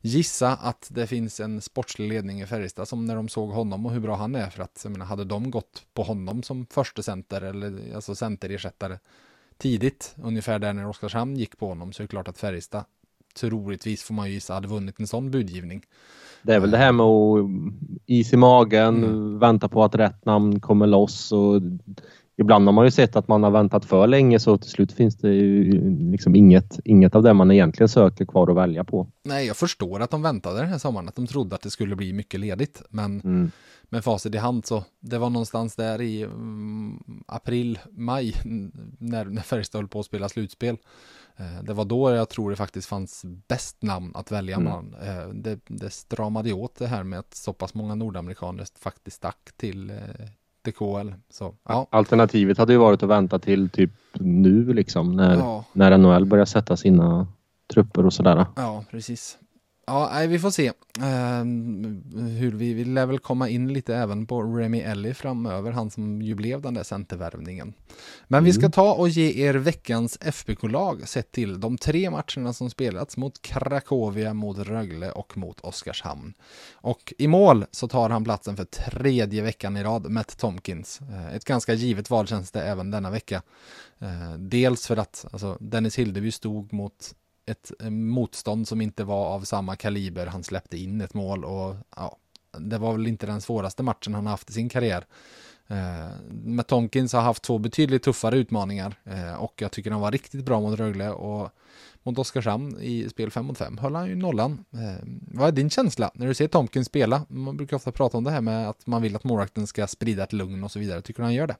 gissa 0.02 0.50
att 0.52 0.88
det 0.92 1.08
finns 1.08 1.40
en 1.40 1.62
sportslig 1.62 2.10
ledning 2.10 2.42
i 2.42 2.46
Färjestad 2.46 2.88
som 2.88 3.06
när 3.06 3.16
de 3.16 3.30
såg 3.30 3.50
honom 3.50 3.86
och 3.86 3.92
hur 3.92 4.00
bra 4.00 4.16
han 4.16 4.36
är 4.36 4.50
för 4.50 4.64
att, 4.64 4.82
jag 4.84 4.92
menar, 4.92 5.06
hade 5.06 5.26
de 5.26 5.52
gått 5.52 5.84
på 5.94 6.04
honom 6.04 6.44
som 6.44 6.66
första 6.66 7.02
center 7.02 7.42
eller 7.42 7.96
alltså 7.96 8.16
centerersättare 8.16 8.98
tidigt, 9.60 10.16
ungefär 10.24 10.60
där 10.60 10.74
när 10.74 10.88
Oskarshamn 10.88 11.36
gick 11.36 11.58
på 11.58 11.68
honom, 11.68 11.94
så 11.94 12.02
är 12.02 12.04
det 12.04 12.12
klart 12.12 12.28
att 12.28 12.38
Färjestad 12.38 12.84
troligtvis 13.40 14.04
får 14.04 14.14
man 14.14 14.28
ju 14.28 14.34
gissa 14.34 14.54
hade 14.54 14.68
vunnit 14.68 15.00
en 15.00 15.08
sån 15.08 15.32
budgivning. 15.32 15.82
Det 16.44 16.54
är 16.54 16.60
väl 16.60 16.72
det 16.72 16.78
här 16.78 16.92
med 16.92 17.06
att 17.06 17.50
is 18.06 18.34
i 18.34 18.38
magen, 18.38 19.04
mm. 19.04 19.40
vänta 19.40 19.70
på 19.70 19.84
att 19.84 19.96
rätt 19.96 20.26
namn 20.26 20.60
kommer 20.60 20.88
loss 20.88 21.32
och 21.32 21.62
ibland 22.38 22.68
har 22.68 22.74
man 22.74 22.86
ju 22.86 22.92
sett 22.92 23.16
att 23.16 23.28
man 23.28 23.44
har 23.44 23.52
väntat 23.52 23.86
för 23.86 24.08
länge 24.08 24.40
så 24.40 24.58
till 24.58 24.72
slut 24.72 24.92
finns 24.92 25.18
det 25.18 25.34
ju 25.34 25.82
liksom 26.12 26.36
inget, 26.36 26.80
inget 26.86 27.16
av 27.16 27.24
det 27.24 27.34
man 27.34 27.52
egentligen 27.52 27.90
söker 27.90 28.26
kvar 28.26 28.52
att 28.52 28.58
välja 28.58 28.84
på. 28.84 29.08
Nej, 29.24 29.48
jag 29.48 29.58
förstår 29.58 30.00
att 30.00 30.12
de 30.12 30.22
väntade 30.22 30.60
den 30.60 30.70
här 30.70 30.78
sommaren, 30.78 31.08
att 31.08 31.16
de 31.16 31.28
trodde 31.28 31.56
att 31.56 31.62
det 31.62 31.70
skulle 31.70 31.96
bli 31.96 32.14
mycket 32.14 32.40
ledigt, 32.40 32.82
men 32.90 33.22
mm 33.22 33.52
med 33.90 34.04
facit 34.04 34.36
i 34.36 34.38
hand 34.38 34.66
så 34.66 34.84
det 35.00 35.18
var 35.18 35.30
någonstans 35.30 35.76
där 35.76 36.02
i 36.02 36.22
mm, 36.24 37.24
april, 37.28 37.80
maj 37.92 38.36
när, 38.98 39.26
när 39.26 39.42
Färjestad 39.42 39.82
höll 39.82 39.88
på 39.88 40.00
att 40.00 40.06
spela 40.06 40.30
slutspel. 40.30 40.78
Eh, 41.38 41.64
det 41.64 41.74
var 41.74 41.86
då 41.86 42.12
jag 42.12 42.30
tror 42.30 42.50
det 42.50 42.56
faktiskt 42.56 42.88
fanns 42.88 43.26
bäst 43.48 43.82
namn 43.82 44.12
att 44.16 44.32
välja 44.32 44.56
mm. 44.56 44.64
mellan. 44.64 44.96
Eh, 45.02 45.30
det, 45.34 45.60
det 45.68 45.90
stramade 45.90 46.54
åt 46.54 46.76
det 46.76 46.88
här 46.88 47.04
med 47.04 47.20
att 47.20 47.34
så 47.34 47.54
pass 47.54 47.74
många 47.74 47.96
nordamerikaner 47.96 48.66
faktiskt 48.80 49.18
stack 49.18 49.50
till, 49.58 49.90
eh, 49.90 49.98
till 50.64 50.74
KL. 50.74 51.14
Så, 51.30 51.56
ja. 51.64 51.88
Alternativet 51.90 52.58
hade 52.58 52.74
ju 52.74 52.80
varit 52.80 53.04
att 53.04 53.10
vänta 53.10 53.40
till 53.40 53.70
typ 53.70 53.92
nu 54.14 54.74
liksom 54.74 55.16
när, 55.16 55.38
ja. 55.38 55.66
när 55.74 55.98
NHL 55.98 56.26
börjar 56.26 56.46
sätta 56.46 56.78
sina 56.78 57.28
trupper 57.74 58.06
och 58.06 58.14
sådär. 58.14 58.46
Ja, 58.56 58.84
precis. 58.92 59.38
Ja, 59.90 60.10
nej, 60.14 60.28
vi 60.28 60.40
får 60.40 60.52
se 60.52 60.68
uh, 60.68 61.44
hur 62.38 62.52
vi, 62.52 62.74
vi 62.74 62.86
lär 62.86 63.06
väl 63.06 63.20
komma 63.20 63.50
in 63.50 63.74
lite 63.74 63.96
även 63.96 64.26
på 64.26 64.44
Remy 64.44 64.80
Ellie 64.80 65.14
framöver, 65.14 65.72
han 65.72 65.90
som 65.90 66.22
ju 66.22 66.36
blev 66.36 66.62
den 66.62 66.74
där 66.74 66.84
centervärvningen. 66.84 67.74
Men 68.28 68.38
mm. 68.38 68.46
vi 68.46 68.54
ska 68.54 68.62
mm. 68.62 68.72
ta 68.72 68.94
och 68.94 69.10
ge 69.10 69.48
er 69.48 69.54
veckans 69.54 70.18
FBK-lag 70.22 71.08
sett 71.08 71.32
till 71.32 71.60
de 71.60 71.78
tre 71.78 72.10
matcherna 72.10 72.54
som 72.54 72.70
spelats 72.70 73.18
mot 73.18 73.42
Krakowia, 73.42 74.34
mot 74.34 74.58
Rögle 74.58 75.12
och 75.12 75.38
mot 75.38 75.60
Oskarshamn. 75.60 76.34
Och 76.74 77.14
i 77.18 77.28
mål 77.28 77.66
så 77.72 77.88
tar 77.88 78.10
han 78.10 78.24
platsen 78.24 78.58
för 78.58 78.66
tredje 78.66 79.42
veckan 79.42 79.78
i 79.78 79.84
rad, 79.84 80.10
Matt 80.12 80.38
Tomkins. 80.38 81.00
Uh, 81.02 81.36
ett 81.36 81.46
ganska 81.46 81.74
givet 81.74 82.10
val 82.10 82.28
känns 82.28 82.52
det 82.52 82.62
även 82.62 82.92
denna 82.92 83.12
vecka. 83.12 83.42
Uh, 84.02 84.34
dels 84.38 84.88
för 84.88 84.98
att 84.98 85.26
alltså, 85.32 85.58
Dennis 85.60 86.00
Hildeby 86.00 86.32
stod 86.32 86.74
mot 86.74 87.14
ett 87.50 87.72
eh, 87.80 87.90
motstånd 87.90 88.68
som 88.68 88.82
inte 88.82 89.04
var 89.04 89.26
av 89.26 89.42
samma 89.42 89.76
kaliber. 89.76 90.26
Han 90.26 90.44
släppte 90.44 90.78
in 90.78 91.02
ett 91.02 91.14
mål 91.14 91.46
och 91.46 91.76
ja, 91.96 92.18
det 92.58 92.78
var 92.78 92.92
väl 92.94 93.08
inte 93.08 93.26
den 93.26 93.42
svåraste 93.42 93.84
matchen 93.84 94.14
han 94.14 94.28
haft 94.28 94.50
i 94.50 94.54
sin 94.54 94.70
karriär. 94.70 95.06
Eh, 95.68 96.10
men 96.30 96.66
Tonkins 96.66 97.14
har 97.14 97.22
haft 97.22 97.44
två 97.44 97.58
betydligt 97.58 98.04
tuffare 98.04 98.38
utmaningar 98.38 98.96
eh, 99.04 99.34
och 99.34 99.54
jag 99.62 99.72
tycker 99.72 99.92
han 99.92 100.02
var 100.02 100.12
riktigt 100.12 100.46
bra 100.46 100.62
mot 100.62 100.80
Rögle 100.80 101.10
och 101.10 101.50
mot 102.04 102.20
Oskarshamn 102.20 102.78
i 102.82 103.10
spel 103.10 103.32
5 103.32 103.46
mot 103.46 103.58
5 103.58 103.78
höll 103.78 103.96
han 103.96 104.08
ju 104.08 104.16
nollan. 104.16 104.66
Eh, 104.74 105.06
vad 105.32 105.48
är 105.48 105.52
din 105.52 105.70
känsla 105.70 106.12
när 106.14 106.28
du 106.28 106.34
ser 106.34 106.48
Tomkins 106.48 106.88
spela? 106.88 107.26
Man 107.30 107.58
brukar 107.58 107.76
ofta 107.76 107.92
prata 107.92 108.18
om 108.18 108.24
det 108.24 108.32
här 108.32 108.42
med 108.42 108.70
att 108.70 108.88
man 108.88 109.02
vill 109.02 109.16
att 109.16 109.24
målvakten 109.24 109.68
ska 109.68 109.88
sprida 109.88 110.24
ett 110.24 110.34
lugn 110.34 110.64
och 110.64 110.72
så 110.72 110.80
vidare. 110.80 111.02
Tycker 111.02 111.20
du 111.20 111.26
han 111.26 111.34
gör 111.34 111.48
det? 111.48 111.56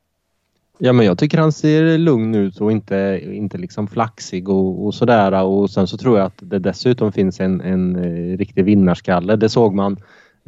Ja, 0.82 0.94
men 0.94 1.06
jag 1.06 1.18
tycker 1.18 1.38
han 1.38 1.52
ser 1.52 1.98
lugn 1.98 2.36
ut 2.36 2.62
och 2.62 2.72
inte, 2.72 3.22
inte 3.24 3.58
liksom 3.58 3.88
flaxig 3.88 4.50
och, 4.50 4.86
och 4.86 4.94
sådär. 4.94 5.44
Och 5.44 5.70
sen 5.70 5.88
så 5.88 5.98
tror 5.98 6.18
jag 6.18 6.26
att 6.26 6.40
det 6.42 6.60
dessutom 6.60 7.12
finns 7.12 7.40
en, 7.40 7.62
en 7.62 7.96
eh, 7.96 8.38
riktig 8.38 8.66
vinnarskalle. 8.66 9.36
Det 9.36 9.50
såg 9.50 9.76
man 9.76 9.98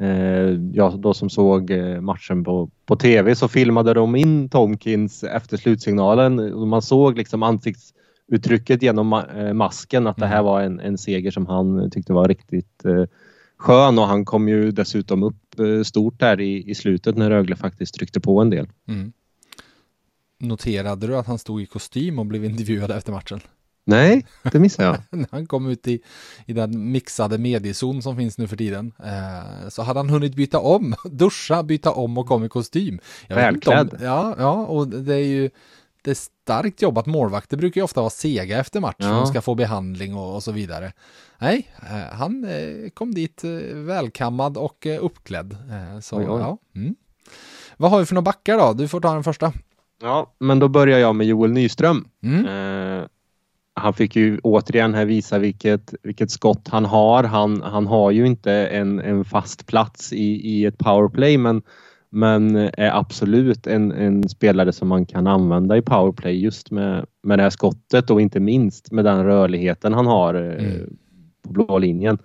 Eh, 0.02 0.60
jag 0.74 1.00
då 1.00 1.14
som 1.14 1.30
såg 1.30 1.72
eh, 1.72 2.02
matchen 2.02 2.44
på, 2.44 2.70
på 2.86 2.96
tv 2.96 3.36
så 3.36 3.48
filmade 3.48 3.94
de 3.94 4.16
in 4.16 4.50
Tomkins 4.50 5.24
efter 5.24 5.58
slutsignalen 5.58 6.54
och 6.54 6.68
man 6.68 6.82
såg 6.82 7.18
liksom 7.18 7.44
ansiktsuttrycket 7.44 8.82
genom 8.82 9.14
eh, 9.14 9.54
masken 9.54 10.08
att 10.08 10.18
det 10.18 10.26
här 10.26 10.40
mm. 10.40 10.46
var 10.46 10.62
en, 10.62 10.80
en 10.80 10.98
seger 10.98 11.32
som 11.32 11.46
han 11.46 11.92
tyckte 11.92 12.14
var 12.14 12.28
riktigt 12.28 12.84
skön 13.58 14.00
och 14.00 14.06
han 14.06 14.26
kom 14.26 14.50
ju 14.50 14.72
dessutom 14.72 15.24
upp 15.24 15.36
stort 15.86 16.20
där 16.20 16.42
i, 16.42 16.70
i 16.70 16.76
slutet 16.76 17.18
när 17.18 17.30
Rögle 17.30 17.56
faktiskt 17.56 17.96
tryckte 17.96 18.20
på 18.20 18.42
en 18.42 18.50
del. 18.50 18.68
Mm. 18.88 19.14
Noterade 20.42 21.08
du 21.08 21.18
att 21.18 21.28
han 21.28 21.40
stod 21.40 21.62
i 21.62 21.66
kostym 21.66 22.20
och 22.20 22.26
blev 22.26 22.46
intervjuad 22.46 22.92
efter 22.92 23.12
matchen? 23.12 23.42
Nej, 23.84 24.26
det 24.52 24.60
missade 24.60 25.04
jag. 25.12 25.26
Han 25.32 25.48
kom 25.48 25.70
ut 25.70 25.88
i, 25.88 26.02
i 26.46 26.54
den 26.54 26.92
mixade 26.92 27.38
mediezon 27.38 28.02
som 28.02 28.18
finns 28.18 28.38
nu 28.38 28.48
för 28.48 28.58
tiden 28.58 28.94
eh, 29.04 29.70
så 29.70 29.82
hade 29.82 30.00
han 30.00 30.10
hunnit 30.10 30.36
byta 30.36 30.60
om, 30.60 30.96
duscha, 31.06 31.64
byta 31.64 31.92
om 31.92 32.18
och 32.18 32.28
kom 32.28 32.44
i 32.44 32.50
kostym. 32.50 33.00
Välklädd. 33.30 33.98
Ja, 34.02 34.36
ja, 34.38 34.52
och 34.52 34.88
det 34.88 35.16
är 35.16 35.26
ju 35.26 35.50
det 36.04 36.12
är 36.12 36.16
starkt 36.16 36.82
jobbat. 36.82 37.06
Målvakter 37.06 37.58
brukar 37.58 37.82
ju 37.82 37.86
ofta 37.86 38.02
vara 38.02 38.10
sega 38.10 38.60
efter 38.60 38.80
match. 38.80 38.96
Ja. 39.00 39.08
De 39.08 39.28
ska 39.28 39.42
få 39.42 39.56
behandling 39.56 40.16
och, 40.16 40.36
och 40.36 40.44
så 40.44 40.52
vidare. 40.52 40.94
Nej, 41.40 41.68
eh, 41.82 42.18
han 42.18 42.44
eh, 42.44 42.90
kom 42.90 43.14
dit 43.14 43.44
eh, 43.44 43.50
välkammad 43.76 44.58
och 44.58 44.88
eh, 44.88 45.04
uppklädd. 45.04 45.58
Eh, 45.70 46.00
så, 46.00 46.18
oj, 46.18 46.26
oj. 46.30 46.42
Ja. 46.42 46.58
Mm. 46.76 46.96
Vad 47.78 47.92
har 47.92 48.00
vi 48.00 48.06
för 48.06 48.16
några 48.16 48.26
backar 48.26 48.58
då? 48.58 48.74
Du 48.74 48.88
får 48.88 49.02
ta 49.02 49.14
den 49.14 49.24
första. 49.24 49.54
Ja, 50.02 50.34
men 50.40 50.60
då 50.60 50.68
börjar 50.68 51.00
jag 51.00 51.16
med 51.16 51.28
Joel 51.28 51.52
Nyström. 51.52 52.06
Mm. 52.24 52.46
Eh, 52.46 53.06
han 53.74 53.94
fick 53.94 54.16
ju 54.16 54.40
återigen 54.44 54.94
här 54.94 55.06
visa 55.06 55.40
vilket, 55.40 55.94
vilket 56.04 56.32
skott 56.32 56.68
han 56.68 56.86
har. 56.86 57.24
Han, 57.24 57.62
han 57.62 57.88
har 57.88 58.12
ju 58.12 58.28
inte 58.28 58.52
en, 58.52 59.00
en 59.00 59.26
fast 59.26 59.68
plats 59.68 60.14
i, 60.14 60.26
i 60.26 60.66
ett 60.66 60.78
powerplay 60.78 61.38
men, 61.38 61.62
men 62.10 62.56
är 62.56 62.98
absolut 62.98 63.68
en, 63.68 63.92
en 63.92 64.30
spelare 64.30 64.74
som 64.74 64.88
man 64.88 65.06
kan 65.06 65.28
använda 65.28 65.78
i 65.78 65.82
powerplay 65.82 66.44
just 66.44 66.72
med, 66.72 67.06
med 67.24 67.40
det 67.40 67.44
här 67.44 67.50
skottet 67.50 68.10
och 68.10 68.22
inte 68.22 68.40
minst 68.40 68.92
med 68.92 69.06
den 69.06 69.24
rörligheten 69.24 69.94
han 69.94 70.08
har 70.08 70.34
eh, 70.34 70.66
mm. 70.66 70.98
på 71.44 71.52
blå 71.52 71.78
linjen. 71.78 72.18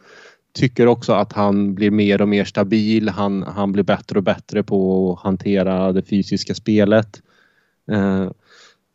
Tycker 0.58 0.86
också 0.86 1.12
att 1.12 1.32
han 1.32 1.74
blir 1.74 1.90
mer 1.90 2.22
och 2.22 2.28
mer 2.28 2.44
stabil. 2.44 3.08
Han, 3.08 3.42
han 3.42 3.72
blir 3.72 3.84
bättre 3.84 4.18
och 4.18 4.24
bättre 4.24 4.62
på 4.62 5.12
att 5.12 5.24
hantera 5.24 5.92
det 5.92 6.02
fysiska 6.02 6.54
spelet. 6.54 7.22
Eh, 7.92 8.30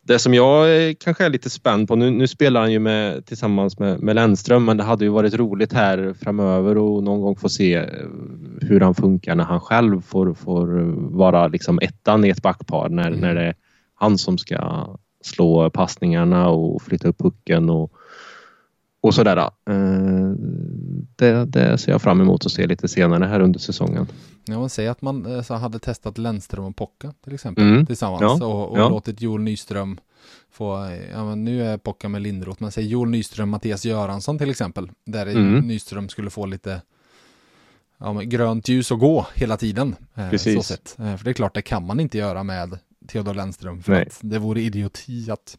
det 0.04 0.18
som 0.18 0.34
jag 0.34 0.94
kanske 0.98 1.24
är 1.24 1.30
lite 1.30 1.50
spänd 1.50 1.88
på, 1.88 1.96
nu, 1.96 2.10
nu 2.10 2.26
spelar 2.26 2.60
han 2.60 2.72
ju 2.72 2.78
med, 2.78 3.26
tillsammans 3.26 3.78
med, 3.78 4.00
med 4.00 4.14
Lennström 4.14 4.64
men 4.64 4.76
det 4.76 4.84
hade 4.84 5.04
ju 5.04 5.10
varit 5.10 5.34
roligt 5.34 5.72
här 5.72 6.14
framöver 6.20 6.78
och 6.78 7.02
någon 7.02 7.20
gång 7.20 7.36
få 7.36 7.48
se 7.48 7.74
eh, 7.74 7.86
hur 8.60 8.80
han 8.80 8.94
funkar 8.94 9.34
när 9.34 9.44
han 9.44 9.60
själv 9.60 10.00
får, 10.00 10.34
får 10.34 10.66
vara 11.16 11.48
liksom 11.48 11.78
ettan 11.82 12.24
i 12.24 12.28
ett 12.28 12.42
backpar 12.42 12.88
när, 12.88 13.08
mm. 13.08 13.20
när 13.20 13.34
det 13.34 13.42
är 13.42 13.54
han 13.94 14.18
som 14.18 14.38
ska 14.38 14.88
slå 15.24 15.70
passningarna 15.70 16.48
och 16.48 16.82
flytta 16.82 17.08
upp 17.08 17.18
pucken 17.18 17.70
och, 17.70 17.92
och 19.00 19.14
sådär. 19.14 19.36
Eh, 19.70 20.32
det, 21.16 21.44
det 21.44 21.78
ser 21.78 21.92
jag 21.92 22.02
fram 22.02 22.20
emot 22.20 22.46
att 22.46 22.52
se 22.52 22.66
lite 22.66 22.88
senare 22.88 23.24
här 23.24 23.40
under 23.40 23.60
säsongen. 23.60 24.06
Ja, 24.44 24.58
man 24.58 24.70
säger 24.70 24.90
att 24.90 25.02
man 25.02 25.26
eh, 25.26 25.42
så 25.42 25.54
hade 25.54 25.78
testat 25.78 26.18
Lennström 26.18 26.64
och 26.64 26.76
Pocka 26.76 27.14
till 27.24 27.34
exempel 27.34 27.64
mm. 27.64 27.86
tillsammans 27.86 28.40
ja. 28.40 28.46
och, 28.46 28.70
och 28.70 28.78
ja. 28.78 28.88
låtit 28.88 29.20
Joel 29.20 29.42
Nyström 29.42 30.00
få, 30.50 30.98
ja 31.12 31.24
men 31.24 31.44
nu 31.44 31.64
är 31.64 31.78
Pocka 31.78 32.08
med 32.08 32.22
Lindroth, 32.22 32.62
men 32.62 32.72
säg 32.72 32.86
Joel 32.86 33.10
Nyström, 33.10 33.48
Mattias 33.48 33.84
Göransson 33.84 34.38
till 34.38 34.50
exempel, 34.50 34.90
där 35.04 35.26
mm. 35.26 35.66
Nyström 35.66 36.08
skulle 36.08 36.30
få 36.30 36.46
lite 36.46 36.82
ja, 37.98 38.12
grönt 38.12 38.68
ljus 38.68 38.92
att 38.92 38.98
gå 38.98 39.26
hela 39.34 39.56
tiden. 39.56 39.96
Eh, 40.14 40.30
Precis. 40.30 40.54
Så 40.54 40.62
sett. 40.62 40.88
För 40.88 41.24
det 41.24 41.30
är 41.30 41.34
klart, 41.34 41.54
det 41.54 41.62
kan 41.62 41.86
man 41.86 42.00
inte 42.00 42.18
göra 42.18 42.42
med 42.42 42.78
Theodor 43.08 43.34
Lennström, 43.34 43.82
för 43.82 43.92
Nej. 43.92 44.02
att 44.02 44.18
det 44.20 44.38
vore 44.38 44.60
idioti 44.60 45.30
att 45.30 45.58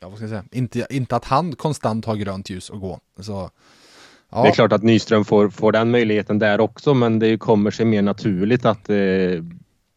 ja, 0.00 0.08
vad 0.08 0.18
ska 0.18 0.22
jag 0.24 0.30
säga, 0.30 0.44
inte, 0.52 0.86
inte 0.90 1.16
att 1.16 1.24
han 1.24 1.56
konstant 1.56 2.04
har 2.04 2.16
grönt 2.16 2.50
ljus 2.50 2.70
att 2.70 2.80
gå. 2.80 3.00
Så, 3.20 3.50
ja. 4.34 4.42
Det 4.42 4.48
är 4.48 4.52
klart 4.52 4.72
att 4.72 4.82
Nyström 4.82 5.24
får, 5.24 5.50
får 5.50 5.72
den 5.72 5.90
möjligheten 5.90 6.38
där 6.38 6.60
också, 6.60 6.94
men 6.94 7.18
det 7.18 7.38
kommer 7.38 7.70
sig 7.70 7.86
mer 7.86 8.02
naturligt 8.02 8.64
att 8.64 8.90
eh, 8.90 8.96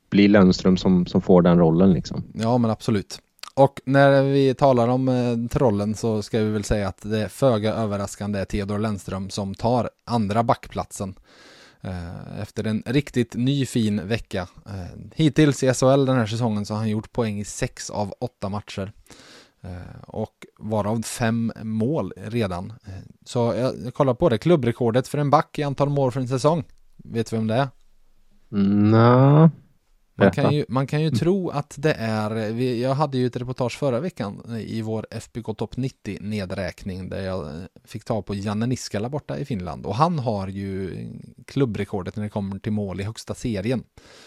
bli 0.10 0.28
Lennström 0.28 0.78
som, 0.78 1.06
som 1.06 1.22
får 1.22 1.42
den 1.42 1.60
rollen. 1.60 1.94
Liksom. 1.94 2.24
Ja, 2.34 2.58
men 2.58 2.72
absolut. 2.72 3.20
Och 3.54 3.82
när 3.86 4.24
vi 4.24 4.54
talar 4.54 4.88
om 4.88 5.10
eh, 5.10 5.50
trollen 5.50 5.96
så 5.96 6.22
ska 6.22 6.40
vi 6.40 6.50
väl 6.50 6.64
säga 6.64 6.88
att 6.88 7.02
det 7.02 7.20
är 7.20 7.28
föga 7.28 7.74
överraskande 7.74 8.40
är 8.40 8.46
Theodor 8.46 8.80
Lennström 8.80 9.30
som 9.30 9.56
tar 9.56 9.90
andra 10.06 10.44
backplatsen. 10.44 11.16
Eh, 11.82 12.42
efter 12.42 12.68
en 12.68 12.84
riktigt 12.86 13.36
ny 13.36 13.66
fin 13.66 14.08
vecka. 14.08 14.48
Eh, 14.66 15.00
hittills 15.16 15.64
i 15.64 15.74
SHL 15.74 16.06
den 16.06 16.18
här 16.18 16.26
säsongen 16.26 16.66
så 16.66 16.74
har 16.74 16.80
han 16.80 16.90
gjort 16.90 17.12
poäng 17.12 17.40
i 17.40 17.46
sex 17.46 17.90
av 17.90 18.14
åtta 18.20 18.50
matcher. 18.50 18.92
Eh, 19.68 20.02
och 20.08 20.46
varav 20.60 21.02
fem 21.02 21.52
mål 21.64 22.14
redan. 22.18 22.74
Eh, 22.86 22.94
så 23.26 23.54
jag 23.58 23.94
kollar 23.94 24.14
på 24.14 24.30
det, 24.30 24.38
klubbrekordet 24.38 25.08
för 25.08 25.18
en 25.18 25.30
back 25.30 25.60
i 25.60 25.64
antal 25.64 25.90
mål 25.90 26.12
för 26.12 26.20
en 26.20 26.28
säsong. 26.28 26.64
Vet 26.98 27.30
du 27.30 27.36
vem 27.36 27.48
det 27.48 27.56
är? 27.56 27.68
Mm, 28.52 28.92
Nej. 28.92 29.50
Man 30.20 30.32
kan, 30.32 30.54
ju, 30.54 30.66
man 30.68 30.88
kan 30.88 31.02
ju 31.02 31.12
tro 31.12 31.50
att 31.50 31.76
det 31.78 31.94
är, 31.94 32.62
jag 32.62 32.94
hade 32.94 33.18
ju 33.18 33.28
ett 33.28 33.36
reportage 33.36 33.78
förra 33.78 34.00
veckan 34.00 34.58
i 34.60 34.82
vår 34.82 35.08
FBK 35.12 35.58
Top 35.58 35.78
90 35.78 36.18
nedräkning 36.22 37.10
där 37.10 37.26
jag 37.26 37.52
fick 37.86 38.04
ta 38.04 38.22
på 38.22 38.36
Janne 38.36 38.66
Niskala 38.66 39.10
borta 39.10 39.38
i 39.38 39.46
Finland 39.46 39.86
och 39.86 39.96
han 39.96 40.20
har 40.20 40.48
ju 40.48 41.08
klubbrekordet 41.48 42.16
när 42.16 42.24
det 42.24 42.30
kommer 42.30 42.60
till 42.60 42.72
mål 42.72 43.02
i 43.02 43.04
högsta 43.04 43.36
serien. 43.36 43.84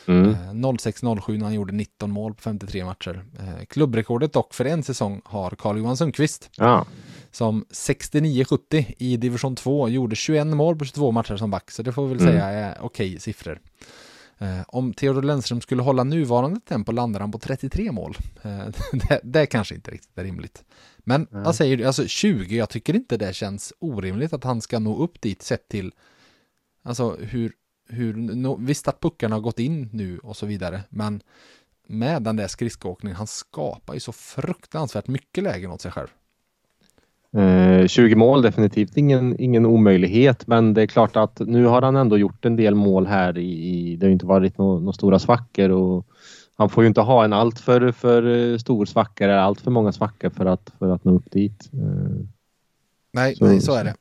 Mm. 0.06 0.34
06-07 0.52 1.38
när 1.38 1.44
han 1.44 1.54
gjorde 1.54 1.72
19 1.72 2.10
mål 2.10 2.34
på 2.34 2.42
53 2.42 2.84
matcher. 2.84 3.24
Eh, 3.38 3.64
klubbrekordet 3.64 4.32
dock 4.32 4.54
för 4.54 4.64
en 4.64 4.82
säsong 4.82 5.22
har 5.24 5.50
Carl-Johan 5.50 5.96
Sundqvist. 5.96 6.50
Ja. 6.56 6.86
Som 7.30 7.64
69-70 7.72 8.94
i 8.98 9.16
division 9.16 9.56
2 9.56 9.88
gjorde 9.88 10.16
21 10.16 10.46
mål 10.46 10.76
på 10.76 10.84
22 10.84 11.12
matcher 11.12 11.36
som 11.36 11.50
back, 11.50 11.70
så 11.70 11.82
det 11.82 11.92
får 11.92 12.06
vi 12.06 12.14
väl 12.14 12.22
mm. 12.22 12.32
säga 12.32 12.46
är 12.46 12.78
okej 12.80 13.20
siffror. 13.20 13.60
Eh, 14.40 14.62
om 14.66 14.94
Theodor 14.94 15.22
Lennström 15.22 15.60
skulle 15.60 15.82
hålla 15.82 16.04
nuvarande 16.04 16.60
tempo 16.60 16.92
landar 16.92 17.20
han 17.20 17.32
på 17.32 17.38
33 17.38 17.92
mål. 17.92 18.16
Eh, 18.42 18.66
det, 18.92 19.20
det 19.24 19.46
kanske 19.46 19.74
inte 19.74 19.90
riktigt 19.90 20.18
är 20.18 20.24
rimligt. 20.24 20.64
Men 20.98 21.26
mm. 21.30 21.44
jag 21.44 21.54
säger 21.54 21.86
alltså 21.86 22.06
20, 22.06 22.56
jag 22.56 22.68
tycker 22.68 22.94
inte 22.94 23.16
det 23.16 23.32
känns 23.32 23.72
orimligt 23.78 24.32
att 24.32 24.44
han 24.44 24.60
ska 24.60 24.78
nå 24.78 24.96
upp 24.96 25.20
dit 25.20 25.42
sett 25.42 25.68
till 25.68 25.92
alltså 26.82 27.16
hur, 27.16 27.52
hur 27.88 28.14
no, 28.14 28.56
visst 28.60 28.88
att 28.88 29.00
puckarna 29.00 29.36
har 29.36 29.40
gått 29.40 29.58
in 29.58 29.88
nu 29.92 30.18
och 30.18 30.36
så 30.36 30.46
vidare, 30.46 30.82
men 30.88 31.22
med 31.86 32.22
den 32.22 32.36
där 32.36 32.48
skridskoåkningen, 32.48 33.16
han 33.16 33.26
skapar 33.26 33.94
ju 33.94 34.00
så 34.00 34.12
fruktansvärt 34.12 35.06
mycket 35.06 35.44
lägen 35.44 35.70
åt 35.70 35.80
sig 35.80 35.92
själv. 35.92 36.08
20 37.32 38.12
eh, 38.12 38.16
mål 38.16 38.42
definitivt 38.42 38.96
ingen, 38.96 39.40
ingen 39.40 39.66
omöjlighet 39.66 40.46
men 40.46 40.74
det 40.74 40.82
är 40.82 40.86
klart 40.86 41.16
att 41.16 41.40
nu 41.40 41.64
har 41.64 41.82
han 41.82 41.96
ändå 41.96 42.18
gjort 42.18 42.44
en 42.44 42.56
del 42.56 42.74
mål 42.74 43.06
här 43.06 43.38
i, 43.38 43.68
i 43.68 43.96
det 43.96 44.06
har 44.06 44.10
inte 44.10 44.26
varit 44.26 44.58
några 44.58 44.80
no, 44.80 44.92
stora 44.92 45.18
svackor 45.18 45.68
och 45.70 46.06
han 46.56 46.68
får 46.68 46.84
ju 46.84 46.88
inte 46.88 47.00
ha 47.00 47.24
en 47.24 47.32
allt 47.32 47.60
för, 47.60 47.92
för 47.92 48.52
eh, 48.52 48.58
stor 48.58 48.86
svacka 48.86 49.24
eller 49.24 49.34
allt 49.34 49.60
för 49.60 49.70
många 49.70 49.92
svackor 49.92 50.30
för 50.30 50.46
att, 50.46 50.72
för 50.78 50.88
att 50.94 51.04
nå 51.04 51.16
upp 51.16 51.30
dit. 51.30 51.70
Eh, 51.72 52.26
nej, 53.12 53.36
så, 53.36 53.44
nej, 53.44 53.60
så 53.60 53.74
är 53.74 53.84
det. 53.84 53.94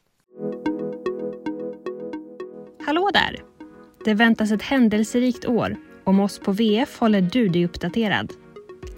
Hallå 2.86 3.10
där! 3.14 3.36
Det 4.06 4.14
väntas 4.14 4.52
ett 4.52 4.62
händelserikt 4.62 5.46
år. 5.46 5.76
Om 6.04 6.20
oss 6.20 6.40
på 6.40 6.52
VF 6.52 7.00
håller 7.00 7.22
du 7.22 7.48
dig 7.48 7.66
uppdaterad. 7.66 8.34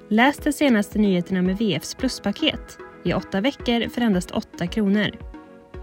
Läs 0.08 0.38
de 0.38 0.54
senaste 0.54 1.00
nyheterna 1.00 1.42
med 1.42 1.58
VFs 1.58 1.96
pluspaket 1.96 2.78
i 3.04 3.14
åtta 3.14 3.42
veckor 3.42 3.90
för 3.90 4.02
endast 4.02 4.32
8 4.32 4.68
kronor. 4.68 5.10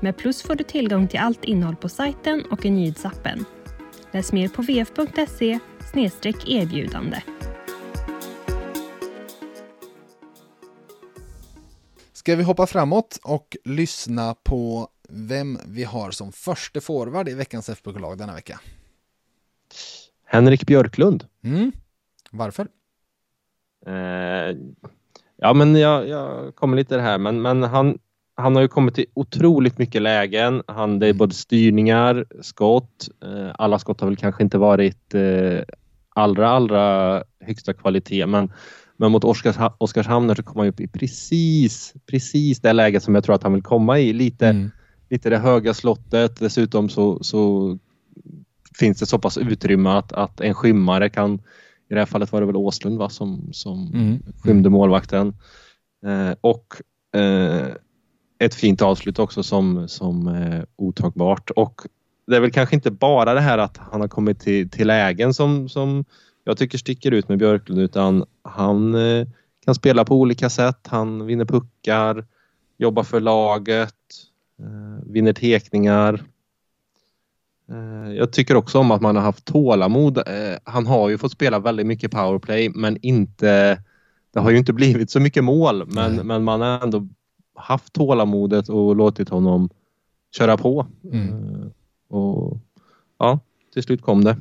Med 0.00 0.16
Plus 0.16 0.42
får 0.42 0.54
du 0.54 0.64
tillgång 0.64 1.08
till 1.08 1.20
allt 1.20 1.44
innehåll 1.44 1.76
på 1.76 1.88
sajten 1.88 2.44
och 2.50 2.64
i 2.64 2.70
nyhetsappen. 2.70 3.44
Läs 4.12 4.32
mer 4.32 4.48
på 4.48 4.62
vf.se 4.62 5.58
erbjudande. 6.46 7.22
Ska 12.12 12.36
vi 12.36 12.42
hoppa 12.42 12.66
framåt 12.66 13.18
och 13.22 13.56
lyssna 13.64 14.34
på 14.34 14.88
vem 15.08 15.58
vi 15.66 15.84
har 15.84 16.10
som 16.10 16.32
första 16.32 16.80
forward 16.80 17.28
i 17.28 17.34
veckans 17.34 17.68
FBK-lag 17.68 18.18
denna 18.18 18.34
vecka? 18.34 18.60
Henrik 20.24 20.66
Björklund. 20.66 21.26
Mm. 21.44 21.72
Varför? 22.30 22.68
Eh, 23.86 24.56
Ja, 25.38 25.52
men 25.54 25.76
jag, 25.76 26.08
jag 26.08 26.54
kommer 26.54 26.76
lite 26.76 26.96
det 26.96 27.02
här, 27.02 27.18
men, 27.18 27.42
men 27.42 27.62
han, 27.62 27.98
han 28.34 28.54
har 28.54 28.62
ju 28.62 28.68
kommit 28.68 28.94
till 28.94 29.06
otroligt 29.14 29.78
mycket 29.78 30.02
lägen. 30.02 30.62
Han, 30.66 30.98
det 30.98 31.06
är 31.06 31.12
både 31.12 31.34
styrningar, 31.34 32.24
skott. 32.40 33.08
Eh, 33.24 33.50
alla 33.54 33.78
skott 33.78 34.00
har 34.00 34.08
väl 34.08 34.16
kanske 34.16 34.42
inte 34.42 34.58
varit 34.58 35.14
eh, 35.14 35.60
allra, 36.14 36.48
allra 36.48 37.22
högsta 37.40 37.72
kvalitet, 37.72 38.26
men, 38.26 38.52
men 38.96 39.12
mot 39.12 39.24
Oskars, 39.24 39.56
Oskarshamn 39.78 40.36
så 40.36 40.42
kommer 40.42 40.64
han 40.64 40.68
upp 40.68 40.80
i 40.80 40.88
precis, 40.88 41.94
precis 42.10 42.60
det 42.60 42.72
läget 42.72 43.02
som 43.02 43.14
jag 43.14 43.24
tror 43.24 43.34
att 43.34 43.42
han 43.42 43.52
vill 43.52 43.62
komma 43.62 43.98
i. 43.98 44.12
Lite, 44.12 44.46
mm. 44.46 44.70
lite 45.10 45.30
det 45.30 45.38
höga 45.38 45.74
slottet. 45.74 46.40
Dessutom 46.40 46.88
så, 46.88 47.18
så 47.22 47.78
finns 48.78 48.98
det 48.98 49.06
så 49.06 49.18
pass 49.18 49.38
utrymme 49.38 49.90
att, 49.90 50.12
att 50.12 50.40
en 50.40 50.54
skymmare 50.54 51.08
kan, 51.08 51.40
i 51.88 51.94
det 51.94 52.00
här 52.00 52.06
fallet 52.06 52.32
var 52.32 52.40
det 52.40 52.46
väl 52.46 52.56
Åslund 52.56 52.98
va, 52.98 53.08
som, 53.08 53.48
som 53.52 53.90
mm. 53.94 54.22
skymde 54.42 54.70
målvakten. 54.70 55.34
Eh, 56.06 56.34
och 56.40 56.74
eh, 57.20 57.66
ett 58.38 58.54
fint 58.54 58.82
avslut 58.82 59.18
också 59.18 59.42
som, 59.42 59.88
som 59.88 60.28
eh, 60.28 60.62
otagbart. 60.76 61.50
Och 61.50 61.82
det 62.26 62.36
är 62.36 62.40
väl 62.40 62.50
kanske 62.50 62.74
inte 62.74 62.90
bara 62.90 63.34
det 63.34 63.40
här 63.40 63.58
att 63.58 63.76
han 63.76 64.00
har 64.00 64.08
kommit 64.08 64.40
till, 64.40 64.70
till 64.70 64.86
lägen 64.86 65.34
som, 65.34 65.68
som 65.68 66.04
jag 66.44 66.58
tycker 66.58 66.78
sticker 66.78 67.10
ut 67.10 67.28
med 67.28 67.38
Björklund 67.38 67.80
utan 67.80 68.24
han 68.42 68.94
eh, 68.94 69.26
kan 69.64 69.74
spela 69.74 70.04
på 70.04 70.16
olika 70.16 70.50
sätt. 70.50 70.86
Han 70.86 71.26
vinner 71.26 71.44
puckar, 71.44 72.26
jobbar 72.78 73.02
för 73.02 73.20
laget, 73.20 73.94
eh, 74.58 75.06
vinner 75.06 75.32
tekningar. 75.32 76.24
Eh, 77.70 78.12
jag 78.12 78.32
tycker 78.32 78.54
också 78.54 78.78
om 78.78 78.90
att 78.90 79.02
man 79.02 79.16
har 79.16 79.22
haft 79.22 79.44
tålamod. 79.44 80.18
Eh, 80.18 80.24
han 80.64 80.86
har 80.86 81.08
ju 81.08 81.18
fått 81.18 81.32
spela 81.32 81.58
väldigt 81.58 81.86
mycket 81.86 82.10
powerplay 82.10 82.70
men 82.74 82.98
inte 83.02 83.82
det 84.32 84.40
har 84.40 84.50
ju 84.50 84.58
inte 84.58 84.72
blivit 84.72 85.10
så 85.10 85.20
mycket 85.20 85.44
mål 85.44 85.86
men, 85.86 86.14
men 86.14 86.44
man 86.44 86.60
har 86.60 86.82
ändå 86.82 87.08
haft 87.54 87.92
tålamodet 87.92 88.68
och 88.68 88.96
låtit 88.96 89.28
honom 89.28 89.68
köra 90.36 90.56
på. 90.56 90.86
Mm. 91.12 91.28
Eh, 91.28 91.66
och 92.16 92.58
ja, 93.18 93.40
till 93.72 93.82
slut 93.82 94.02
kom 94.02 94.24
det. 94.24 94.36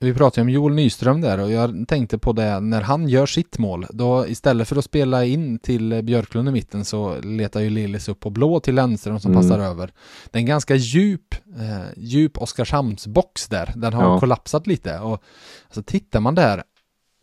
Vi 0.00 0.14
pratade 0.14 0.42
om 0.42 0.48
Joel 0.48 0.74
Nyström 0.74 1.20
där 1.20 1.38
och 1.38 1.50
jag 1.50 1.88
tänkte 1.88 2.18
på 2.18 2.32
det 2.32 2.60
när 2.60 2.82
han 2.82 3.08
gör 3.08 3.26
sitt 3.26 3.58
mål. 3.58 3.86
Då 3.90 4.26
istället 4.26 4.68
för 4.68 4.76
att 4.76 4.84
spela 4.84 5.24
in 5.24 5.58
till 5.58 6.02
Björklund 6.02 6.48
i 6.48 6.52
mitten 6.52 6.84
så 6.84 7.20
letar 7.20 7.60
ju 7.60 7.70
Lillis 7.70 8.08
upp 8.08 8.20
på 8.20 8.30
blå 8.30 8.60
till 8.60 8.74
vänster 8.74 9.18
som 9.18 9.32
mm. 9.32 9.42
passar 9.42 9.58
över. 9.58 9.92
Det 10.30 10.38
är 10.38 10.40
en 10.40 10.46
ganska 10.46 10.74
djup, 10.74 11.34
eh, 11.34 11.86
djup 11.96 12.38
Oskarshamnsbox 12.38 13.48
där. 13.48 13.72
Den 13.76 13.92
har 13.92 14.02
ja. 14.02 14.20
kollapsat 14.20 14.66
lite 14.66 14.98
och 14.98 15.22
alltså 15.68 15.82
tittar 15.82 16.20
man 16.20 16.34
där 16.34 16.62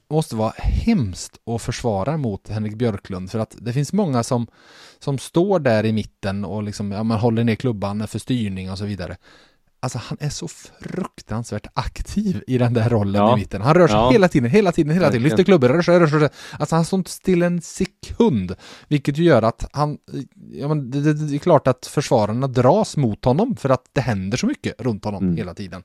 måste 0.09 0.35
vara 0.35 0.53
hemskt 0.57 1.37
att 1.45 1.61
försvara 1.61 2.17
mot 2.17 2.49
Henrik 2.49 2.75
Björklund 2.75 3.31
för 3.31 3.39
att 3.39 3.55
det 3.59 3.73
finns 3.73 3.93
många 3.93 4.23
som, 4.23 4.47
som 4.99 5.17
står 5.17 5.59
där 5.59 5.85
i 5.85 5.91
mitten 5.91 6.45
och 6.45 6.63
liksom, 6.63 6.91
ja, 6.91 7.03
man 7.03 7.19
håller 7.19 7.43
ner 7.43 7.55
klubban 7.55 8.07
för 8.07 8.19
styrning 8.19 8.71
och 8.71 8.77
så 8.77 8.85
vidare. 8.85 9.17
Alltså 9.79 9.97
han 9.97 10.17
är 10.21 10.29
så 10.29 10.47
fruktansvärt 10.81 11.67
aktiv 11.73 12.43
i 12.47 12.57
den 12.57 12.73
där 12.73 12.89
rollen 12.89 13.21
ja. 13.21 13.33
i 13.33 13.39
mitten. 13.39 13.61
Han 13.61 13.73
rör 13.73 13.87
sig 13.87 13.95
ja. 13.95 14.11
hela 14.11 14.27
tiden, 14.27 14.49
hela 14.49 14.71
tiden, 14.71 14.93
hela 14.93 15.07
tiden. 15.11 15.23
Lyfter 15.23 15.43
klubbor, 15.43 15.69
rör 15.69 15.81
sig, 15.81 15.99
rör 15.99 16.07
sig, 16.07 16.19
rör 16.19 16.27
sig. 16.27 16.37
Alltså 16.59 16.75
han 16.75 16.85
står 16.85 16.97
inte 16.97 17.11
still 17.11 17.41
en 17.41 17.61
sekund. 17.61 18.55
Vilket 18.87 19.17
ju 19.17 19.23
gör 19.23 19.41
att 19.41 19.69
han, 19.71 19.97
ja 20.51 20.67
men 20.67 20.91
det, 20.91 21.01
det, 21.01 21.13
det, 21.13 21.35
är 21.35 21.39
klart 21.39 21.67
att 21.67 21.85
försvararna 21.85 22.47
dras 22.47 22.97
mot 22.97 23.25
honom 23.25 23.55
för 23.55 23.69
att 23.69 23.83
det 23.93 24.01
händer 24.01 24.37
så 24.37 24.47
mycket 24.47 24.81
runt 24.81 25.05
honom 25.05 25.23
mm. 25.23 25.37
hela 25.37 25.53
tiden. 25.53 25.83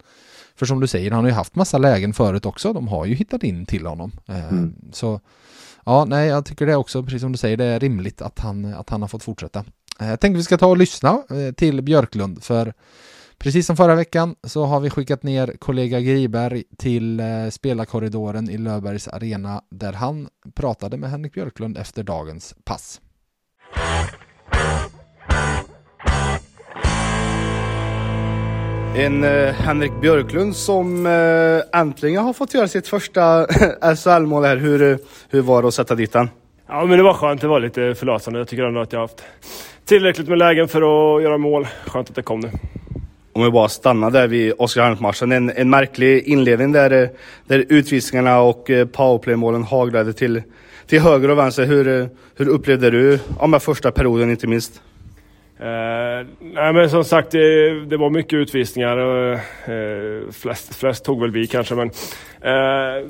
För 0.57 0.67
som 0.67 0.81
du 0.81 0.87
säger, 0.87 1.11
han 1.11 1.21
har 1.21 1.29
ju 1.29 1.35
haft 1.35 1.55
massa 1.55 1.79
lägen 1.79 2.13
förut 2.13 2.47
också. 2.47 2.73
De 2.73 2.89
har 2.89 3.07
ju 3.07 3.15
hittat 3.15 3.43
in 3.43 3.67
till 3.67 3.87
honom. 3.87 4.13
Eh, 4.29 4.49
mm. 4.49 4.75
Så 4.93 5.21
ja, 5.85 6.05
nej, 6.05 6.29
jag 6.29 6.45
tycker 6.45 6.67
det 6.67 6.77
också, 6.77 7.03
precis 7.03 7.21
som 7.21 7.33
du 7.33 7.39
säger, 7.39 7.57
det 7.57 7.65
är 7.65 7.81
rimligt 7.81 8.23
att 8.23 8.39
han, 8.39 8.75
att 8.75 8.91
han 8.91 9.01
har 9.01 9.09
fått 9.09 9.23
fortsätta. 9.23 9.65
Eh, 10.01 10.09
jag 10.09 10.21
tänkte 10.21 10.37
vi 10.37 10.45
ska 10.45 10.59
ta 10.59 10.67
och 10.67 10.77
lyssna 10.77 11.23
eh, 11.31 11.55
till 11.55 11.83
Björklund, 11.83 12.43
för 12.43 12.73
Precis 13.43 13.67
som 13.67 13.77
förra 13.77 13.95
veckan 13.95 14.35
så 14.45 14.65
har 14.65 14.81
vi 14.81 14.91
skickat 14.91 15.23
ner 15.23 15.55
kollega 15.59 16.01
Griberg 16.01 16.63
till 16.79 17.23
spelarkorridoren 17.51 18.51
i 18.51 18.59
Löfbergs 18.59 19.09
arena 19.09 19.63
där 19.71 19.93
han 19.93 20.29
pratade 20.55 20.97
med 20.97 21.11
Henrik 21.11 21.35
Björklund 21.35 21.79
efter 21.79 22.03
dagens 22.03 22.55
pass. 22.65 23.01
En 28.97 29.25
eh, 29.25 29.55
Henrik 29.55 29.93
Björklund 30.01 30.57
som 30.57 31.07
eh, 31.07 31.81
äntligen 31.81 32.25
har 32.25 32.33
fått 32.33 32.55
göra 32.55 32.69
sitt 32.69 32.89
första 32.89 33.47
SHL-mål 33.97 34.45
här. 34.45 34.57
Hur, 34.57 34.83
eh, 34.83 34.97
hur 35.29 35.41
var 35.43 35.63
det 35.63 35.69
att 35.69 35.75
sätta 35.75 35.95
dit 35.95 36.13
den? 36.13 36.29
Ja, 36.69 36.85
men 36.85 36.99
det 36.99 37.03
var 37.03 37.15
skönt. 37.15 37.41
Det 37.41 37.49
var 37.49 37.61
lite 37.61 37.95
förlösande. 37.95 38.39
Jag 38.39 38.49
tycker 38.49 38.63
ändå 38.63 38.81
att 38.81 38.93
jag 38.93 39.01
har 39.01 39.05
haft 39.05 39.25
tillräckligt 39.85 40.29
med 40.29 40.39
lägen 40.39 40.69
för 40.69 40.79
att 40.79 41.23
göra 41.23 41.39
mål. 41.39 41.67
Skönt 41.87 42.09
att 42.09 42.17
det 42.17 42.23
kom 42.23 42.41
nu. 42.41 42.51
Om 43.33 43.45
vi 43.45 43.51
bara 43.51 43.69
stannar 43.69 44.11
där 44.11 44.29
vid 44.29 44.53
Oskarshamnsmatchen. 44.59 45.33
En, 45.33 45.51
en 45.51 45.71
märklig 45.71 46.23
inledning 46.29 46.73
där, 46.73 47.03
eh, 47.03 47.09
där 47.47 47.65
utvisningarna 47.69 48.41
och 48.41 48.71
eh, 48.71 48.87
powerplaymålen 48.87 48.93
powerplay-målen 48.93 49.63
haglade 49.63 50.13
till, 50.13 50.43
till 50.87 51.01
höger 51.01 51.31
och 51.31 51.39
vänster. 51.39 51.65
Hur, 51.65 52.01
eh, 52.01 52.07
hur 52.37 52.49
upplevde 52.49 52.91
du 52.91 53.19
ja, 53.41 53.61
första 53.61 53.91
perioden 53.91 54.31
inte 54.31 54.47
minst? 54.47 54.83
Eh, 55.61 56.27
nej 56.41 56.73
men 56.73 56.91
som 56.91 57.05
sagt, 57.05 57.31
det, 57.31 57.71
det 57.85 57.97
var 57.97 58.11
mycket 58.11 58.33
utvisningar. 58.33 59.33
Eh, 59.33 59.39
flest, 60.33 60.75
flest 60.75 61.05
tog 61.05 61.21
väl 61.21 61.31
vi 61.31 61.47
kanske 61.47 61.75
men 61.75 61.91
eh, 62.41 63.09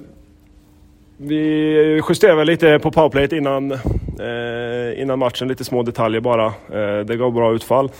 vi 1.16 2.02
justerade 2.08 2.44
lite 2.44 2.78
på 2.78 2.90
powerplayet 2.90 3.32
innan, 3.32 3.72
eh, 3.72 5.02
innan 5.02 5.18
matchen, 5.18 5.48
lite 5.48 5.64
små 5.64 5.82
detaljer 5.82 6.20
bara. 6.20 6.46
Eh, 6.46 7.04
det 7.04 7.16
gav 7.16 7.32
bra 7.32 7.54
utfall. 7.54 7.90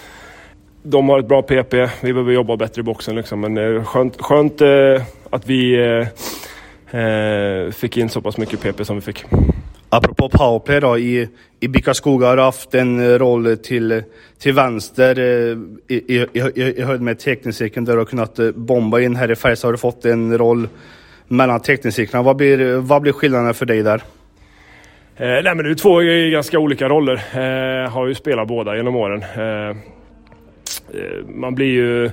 De 0.83 1.09
har 1.09 1.19
ett 1.19 1.29
bra 1.29 1.43
PP, 1.43 1.73
vi 2.01 2.13
behöver 2.13 2.33
jobba 2.33 2.57
bättre 2.57 2.81
i 2.81 2.83
boxen 2.83 3.17
liksom. 3.17 3.41
Men 3.41 3.59
eh, 3.59 3.85
skönt, 3.85 4.23
skönt 4.23 4.61
eh, 4.61 5.03
att 5.31 5.47
vi 5.47 6.07
fick 7.73 7.97
in 7.97 8.09
så 8.09 8.21
pass 8.21 8.37
mycket 8.37 8.63
PP 8.63 8.85
som 8.85 8.97
vi 8.97 9.03
fick. 9.03 9.25
Apropå 9.93 10.29
powerplay 10.29 10.81
då, 10.81 10.99
i, 10.99 11.29
i 11.61 11.69
Bickaskoga 11.69 12.27
har 12.27 12.37
du 12.37 12.43
haft 12.43 12.75
en 12.75 13.19
roll 13.19 13.57
till, 13.57 14.03
till 14.39 14.53
vänster 14.53 15.19
eh, 15.19 15.59
i, 15.89 16.17
i, 16.17 16.27
i, 16.33 16.63
i 16.63 16.83
höjd 16.83 17.01
med 17.01 17.19
teckningscirkeln 17.19 17.85
där 17.85 17.93
du 17.93 17.99
har 17.99 18.05
kunnat 18.05 18.39
eh, 18.39 18.51
bomba 18.51 19.01
in. 19.01 19.17
Här 19.17 19.31
i 19.31 19.37
Färjestad 19.37 19.69
har 19.69 19.73
du 19.73 19.79
fått 19.79 20.05
en 20.05 20.39
roll 20.39 20.69
mellan 21.29 21.61
teckningscirklarna. 21.61 22.23
Vad 22.23 22.37
blir, 22.37 22.75
vad 22.75 23.03
blir 23.03 23.13
skillnaden 23.13 23.55
för 23.55 23.67
dig 23.67 23.83
där? 23.83 24.03
Eh, 25.17 25.27
nej 25.27 25.55
men 25.55 25.57
det 25.57 25.71
är 25.71 25.75
två 25.75 26.01
ganska 26.33 26.59
olika 26.59 26.89
roller. 26.89 27.15
Eh, 27.15 27.91
har 27.91 28.07
ju 28.07 28.15
spelat 28.15 28.49
båda 28.49 28.77
genom 28.77 28.97
åren. 28.97 29.25
Eh, 29.37 29.69
eh, 29.71 29.77
Eh, 30.95 31.27
man 31.27 31.55
blir 31.55 31.67
ju 31.67 32.11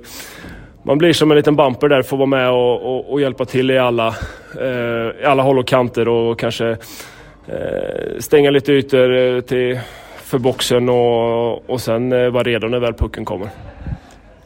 man 0.84 0.98
blir 0.98 1.14
som 1.14 1.32
en 1.32 1.38
liten 1.38 1.56
bumper 1.56 1.90
där, 1.90 2.02
får 2.02 2.18
vara 2.18 2.28
med 2.28 2.50
och, 2.50 2.82
och, 2.82 3.12
och 3.12 3.22
hjälpa 3.22 3.46
till 3.46 3.72
i 3.72 3.78
alla, 3.78 4.08
eh, 4.62 5.22
i 5.22 5.26
alla 5.26 5.44
håll 5.44 5.60
och 5.60 5.68
kanter 5.68 6.08
och 6.08 6.40
kanske 6.40 6.78
Eh, 7.48 8.20
stänga 8.20 8.52
lite 8.52 8.72
ytor 8.72 9.18
eh, 9.18 9.42
till, 9.42 9.80
för 10.24 10.38
boxen 10.38 10.90
och, 10.90 11.70
och 11.70 11.82
sen 11.82 12.12
eh, 12.12 12.30
vara 12.30 12.44
redo 12.44 12.68
när 12.68 12.80
väl 12.80 12.94
pucken 12.94 13.26
kommer. 13.26 13.50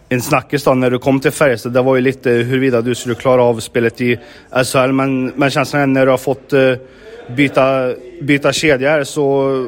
En 0.09 0.21
snackis 0.21 0.63
då 0.63 0.73
när 0.73 0.91
du 0.91 0.99
kom 0.99 1.19
till 1.19 1.31
Färjestad, 1.31 1.73
det 1.73 1.81
var 1.81 1.95
ju 1.95 2.01
lite 2.01 2.29
huruvida 2.29 2.81
du 2.81 2.95
skulle 2.95 3.15
klara 3.15 3.43
av 3.43 3.59
spelet 3.59 4.01
i 4.01 4.19
SHL. 4.65 4.91
Men, 4.91 5.27
men 5.27 5.49
känslan 5.49 5.81
är 5.81 5.87
när 5.87 6.05
du 6.05 6.11
har 6.11 6.17
fått 6.17 6.53
byta, 7.27 7.93
byta 8.21 8.53
kedjor 8.53 9.03
så 9.03 9.23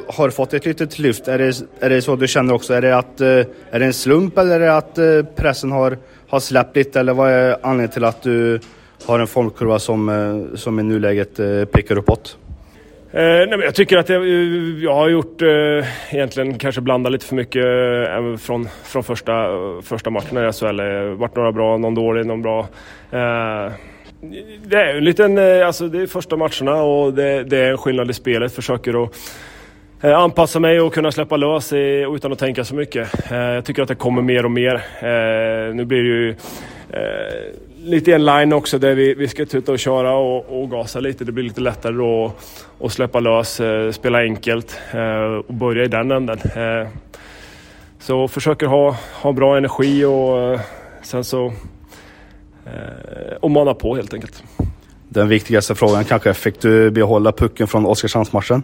har 0.08 0.28
du 0.28 0.32
fått 0.32 0.54
ett 0.54 0.66
litet 0.66 1.00
lyft. 1.00 1.28
Är 1.28 1.38
det, 1.38 1.62
är 1.80 1.90
det 1.90 2.02
så 2.02 2.16
du 2.16 2.28
känner 2.28 2.54
också? 2.54 2.74
Är 2.74 2.82
det, 2.82 2.98
att, 2.98 3.22
eh, 3.22 3.28
är 3.72 3.80
det 3.80 3.86
en 3.86 3.94
slump 3.94 4.38
eller 4.38 4.56
är 4.56 4.60
det 4.60 4.78
att 4.78 4.98
eh, 4.98 5.24
pressen 5.36 5.72
har, 5.72 5.98
har 6.28 6.40
släppt 6.40 6.76
lite? 6.76 7.00
Eller 7.00 7.14
vad 7.14 7.32
är 7.32 7.58
anledningen 7.62 7.92
till 7.92 8.04
att 8.04 8.22
du 8.22 8.60
har 9.06 9.20
en 9.20 9.28
formkurva 9.28 9.80
som, 9.80 10.10
eh, 10.10 10.56
som 10.56 10.80
i 10.80 10.84
nuläget 10.84 11.38
pekar 11.72 11.98
uppåt? 11.98 12.38
Eh, 13.16 13.22
nej, 13.22 13.50
men 13.50 13.62
jag 13.62 13.76
tycker 13.76 13.98
att 13.98 14.10
jag, 14.10 14.28
jag 14.80 14.96
har 14.96 15.10
gjort 15.10 15.42
eh, 15.42 16.16
egentligen 16.16 16.58
kanske 16.58 16.82
blandat 16.82 17.12
lite 17.12 17.26
för 17.26 17.36
mycket 17.36 17.66
eh, 17.66 18.38
från, 18.38 18.68
från 18.84 19.04
första, 19.04 19.32
första 19.84 20.10
matchen 20.10 20.38
i 20.38 20.52
SHL. 20.54 20.78
Det 20.78 21.16
varit 21.16 21.36
några 21.36 21.52
bra, 21.52 21.78
någon 21.78 21.96
dålig, 21.96 22.26
någon 22.26 22.42
bra. 22.42 22.68
Eh, 23.12 23.72
det 24.66 24.78
är 24.78 24.96
en 24.96 25.04
liten, 25.04 25.38
eh, 25.38 25.68
alltså 25.68 25.88
det 25.88 26.02
är 26.02 26.08
första 26.08 26.38
matcherna 26.38 26.84
och 26.84 27.14
det, 27.14 27.44
det 27.44 27.58
är 27.58 27.72
en 27.72 27.78
skillnad 27.78 28.10
i 28.10 28.14
spelet. 28.14 28.54
Försöker 28.54 29.04
att 29.04 29.12
eh, 30.02 30.20
anpassa 30.20 30.60
mig 30.60 30.82
och 30.82 30.94
kunna 30.94 31.12
släppa 31.12 31.38
lös 31.38 31.74
i, 31.74 32.06
utan 32.16 32.32
att 32.32 32.40
tänka 32.40 32.64
så 32.64 32.76
mycket. 32.76 33.32
Eh, 33.32 33.38
jag 33.38 33.66
tycker 33.66 33.82
att 33.82 33.88
det 33.88 33.96
kommer 33.96 34.22
mer 34.22 34.46
och 34.46 34.52
mer. 34.52 34.82
nu 35.74 35.86
blir 35.86 36.04
det 36.04 36.10
ju 36.10 36.36
lite 37.84 38.12
i 38.12 38.14
en 38.14 38.26
line 38.26 38.54
också 38.54 38.78
där 38.78 38.96
vi, 38.96 39.14
vi 39.14 39.28
ska 39.28 39.46
tuta 39.46 39.72
och 39.72 39.80
köra 39.80 40.16
och, 40.16 40.62
och 40.62 40.70
gasa 40.70 41.00
lite. 41.00 41.24
Det 41.24 41.32
blir 41.32 41.44
lite 41.44 41.62
lättare 41.62 41.94
då 41.94 42.34
att 42.84 42.92
släppa 42.92 43.20
lös, 43.20 43.62
spela 43.92 44.20
enkelt 44.20 44.80
och 45.48 45.54
börja 45.54 45.84
i 45.84 45.88
den 45.88 46.12
änden. 46.12 46.40
Så 48.00 48.28
försöker 48.28 48.68
ha, 48.68 48.98
ha 49.22 49.32
bra 49.32 49.58
energi 49.58 50.06
och 50.06 50.60
sen 51.02 51.24
så 51.24 51.54
och 53.40 53.52
mana 53.52 53.74
på 53.74 53.96
helt 53.96 54.14
enkelt. 54.14 54.44
Den 55.10 55.28
viktigaste 55.28 55.76
frågan 55.76 56.06
kanske, 56.06 56.34
fick 56.34 56.62
du 56.62 56.92
behålla 56.92 57.32
pucken 57.32 57.68
från 57.68 57.86
Oskarshamnsmatchen? 57.86 58.64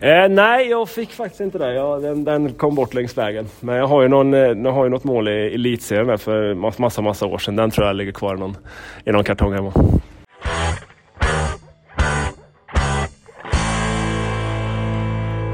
Eh, 0.00 0.28
nej, 0.28 0.68
jag 0.68 0.88
fick 0.88 1.10
faktiskt 1.10 1.40
inte 1.40 1.58
det. 1.58 1.74
Jag, 1.74 2.02
den, 2.02 2.24
den, 2.24 2.52
kom 2.52 2.74
bort 2.74 2.94
längs 2.94 3.18
vägen. 3.18 3.46
Men 3.60 3.76
jag 3.76 3.86
har 3.86 4.02
ju, 4.02 4.08
någon, 4.08 4.34
eh, 4.34 4.40
jag 4.40 4.72
har 4.72 4.84
ju 4.84 4.90
något 4.90 5.04
mål 5.04 5.28
i 5.28 5.54
elitserien 5.54 6.18
för 6.18 6.54
massa, 6.78 7.02
massa 7.02 7.26
år 7.26 7.38
sedan. 7.38 7.56
Den 7.56 7.70
tror 7.70 7.86
jag 7.86 7.96
ligger 7.96 8.12
kvar 8.12 8.36
i 8.36 8.38
någon, 8.38 8.56
i 9.04 9.12
någon 9.12 9.24
kartong 9.24 9.52
hemma. 9.52 9.72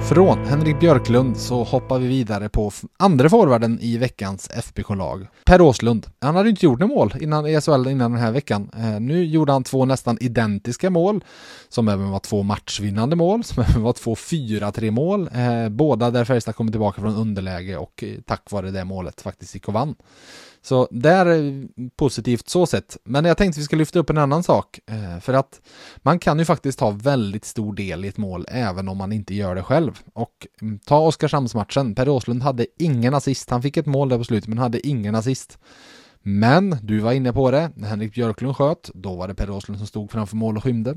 Från 0.08 0.38
Henrik 0.38 0.80
Björklund 0.80 1.36
så 1.36 1.64
hoppar 1.64 1.98
vi 1.98 2.06
vidare 2.06 2.48
på 2.48 2.72
andra 2.98 3.28
forwarden 3.28 3.78
i 3.80 3.98
veckans 3.98 4.50
FBK-lag. 4.50 5.26
Per 5.44 5.60
Åslund. 5.60 6.06
Han 6.20 6.36
hade 6.36 6.50
inte 6.50 6.66
gjort 6.66 6.78
några 6.78 6.94
mål 6.94 7.14
innan 7.20 7.46
i 7.46 7.60
SHL 7.60 7.88
innan 7.88 8.12
den 8.12 8.20
här 8.20 8.32
veckan. 8.32 8.70
Eh, 8.76 9.00
nu 9.00 9.24
gjorde 9.24 9.52
han 9.52 9.64
två 9.64 9.84
nästan 9.84 10.18
identiska 10.20 10.90
mål 10.90 11.24
som 11.68 11.88
även 11.88 12.10
var 12.10 12.18
två 12.18 12.42
matchvinnande 12.42 13.16
mål, 13.16 13.44
som 13.44 13.64
även 13.68 13.82
var 13.82 13.92
två 13.92 14.14
4-3 14.14 14.90
mål. 14.90 15.28
Eh, 15.34 15.68
båda 15.68 16.10
där 16.10 16.24
Färjestad 16.24 16.56
kom 16.56 16.70
tillbaka 16.70 17.00
från 17.00 17.16
underläge 17.16 17.76
och 17.76 18.04
eh, 18.04 18.14
tack 18.26 18.50
vare 18.50 18.70
det 18.70 18.84
målet 18.84 19.20
faktiskt 19.20 19.54
gick 19.54 19.68
och 19.68 19.74
vann. 19.74 19.94
Så 20.66 20.88
det 20.90 21.10
är 21.10 21.26
eh, 21.26 21.52
positivt 21.96 22.48
så 22.48 22.66
sett. 22.66 22.96
Men 23.04 23.24
jag 23.24 23.36
tänkte 23.36 23.60
vi 23.60 23.64
ska 23.64 23.76
lyfta 23.76 23.98
upp 23.98 24.10
en 24.10 24.18
annan 24.18 24.42
sak. 24.42 24.80
Eh, 24.86 25.20
för 25.20 25.32
att 25.32 25.60
man 25.96 26.18
kan 26.18 26.38
ju 26.38 26.44
faktiskt 26.44 26.80
ha 26.80 26.90
väldigt 26.90 27.44
stor 27.44 27.74
del 27.74 28.04
i 28.04 28.08
ett 28.08 28.16
mål 28.16 28.46
även 28.48 28.88
om 28.88 28.96
man 28.98 29.12
inte 29.12 29.34
gör 29.34 29.54
det 29.54 29.62
själv. 29.62 30.00
Och 30.12 30.46
mm, 30.62 30.78
ta 30.78 30.98
Oskarshamnsmatchen. 30.98 31.94
Per 31.94 32.08
Åslund 32.08 32.42
hade 32.42 32.66
ingen 32.78 33.14
assist. 33.14 33.50
Han 33.50 33.62
fick 33.62 33.76
ett 33.76 33.86
mål 33.86 34.08
där 34.08 34.18
på 34.18 34.24
slutet 34.24 34.48
men 34.48 34.58
hade 34.58 34.86
ingen 34.86 35.14
assist. 35.14 35.58
Men 36.22 36.76
du 36.82 36.98
var 36.98 37.12
inne 37.12 37.32
på 37.32 37.50
det, 37.50 37.70
när 37.74 37.88
Henrik 37.88 38.14
Björklund 38.14 38.56
sköt, 38.56 38.90
då 38.94 39.16
var 39.16 39.28
det 39.28 39.34
Per 39.34 39.50
Åslund 39.50 39.78
som 39.78 39.86
stod 39.86 40.10
framför 40.10 40.36
mål 40.36 40.56
och 40.56 40.62
skymde. 40.62 40.94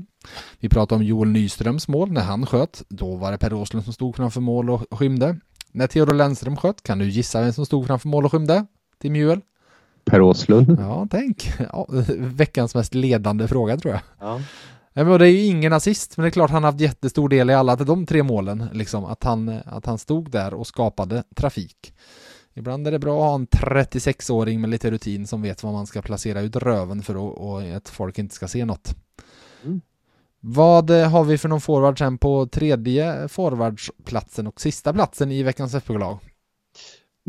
Vi 0.58 0.68
pratade 0.68 0.98
om 0.98 1.06
Joel 1.06 1.28
Nyströms 1.28 1.88
mål, 1.88 2.12
när 2.12 2.22
han 2.22 2.46
sköt, 2.46 2.82
då 2.88 3.16
var 3.16 3.32
det 3.32 3.38
Per 3.38 3.52
Åslund 3.52 3.84
som 3.84 3.92
stod 3.92 4.16
framför 4.16 4.40
mål 4.40 4.70
och 4.70 4.98
skymde. 4.98 5.40
När 5.72 5.86
Theodor 5.86 6.14
Lennström 6.14 6.56
sköt, 6.56 6.82
kan 6.82 6.98
du 6.98 7.08
gissa 7.08 7.40
vem 7.40 7.52
som 7.52 7.66
stod 7.66 7.86
framför 7.86 8.08
mål 8.08 8.24
och 8.24 8.32
skymde? 8.32 8.66
Tim 9.00 9.16
Juel? 9.16 9.40
Per 10.10 10.20
Åslund. 10.20 10.76
Ja, 10.80 11.06
tänk. 11.10 11.52
Ja, 11.72 11.86
veckans 12.18 12.74
mest 12.74 12.94
ledande 12.94 13.48
fråga 13.48 13.76
tror 13.76 13.94
jag. 13.94 14.02
Ja. 14.20 14.40
Men 14.92 15.18
det 15.18 15.26
är 15.26 15.30
ju 15.30 15.44
ingen 15.44 15.72
assist, 15.72 16.16
men 16.16 16.22
det 16.22 16.28
är 16.28 16.30
klart 16.30 16.50
han 16.50 16.64
har 16.64 16.72
haft 16.72 16.80
jättestor 16.80 17.28
del 17.28 17.50
i 17.50 17.54
alla 17.54 17.76
de 17.76 18.06
tre 18.06 18.22
målen, 18.22 18.68
liksom 18.72 19.04
att 19.04 19.24
han, 19.24 19.60
att 19.66 19.86
han 19.86 19.98
stod 19.98 20.30
där 20.30 20.54
och 20.54 20.66
skapade 20.66 21.24
trafik. 21.36 21.94
Ibland 22.54 22.86
är 22.86 22.92
det 22.92 22.98
bra 22.98 23.16
att 23.16 23.28
ha 23.28 23.34
en 23.34 23.46
36-åring 23.46 24.60
med 24.60 24.70
lite 24.70 24.90
rutin 24.90 25.26
som 25.26 25.42
vet 25.42 25.62
vad 25.62 25.72
man 25.72 25.86
ska 25.86 26.02
placera 26.02 26.40
ut 26.40 26.56
röven 26.56 27.02
för 27.02 27.14
att, 27.14 27.38
och 27.38 27.76
att 27.76 27.88
folk 27.88 28.18
inte 28.18 28.34
ska 28.34 28.48
se 28.48 28.64
något. 28.64 28.94
Mm. 29.64 29.80
Vad 30.40 30.90
har 30.90 31.24
vi 31.24 31.38
för 31.38 31.48
någon 31.48 31.60
forward 31.60 31.98
sen 31.98 32.18
på 32.18 32.46
tredje 32.46 33.28
forwardsplatsen 33.28 34.46
och 34.46 34.60
sista 34.60 34.92
platsen 34.92 35.30
i 35.32 35.42
veckans 35.42 35.74
FBK-lag? 35.74 36.18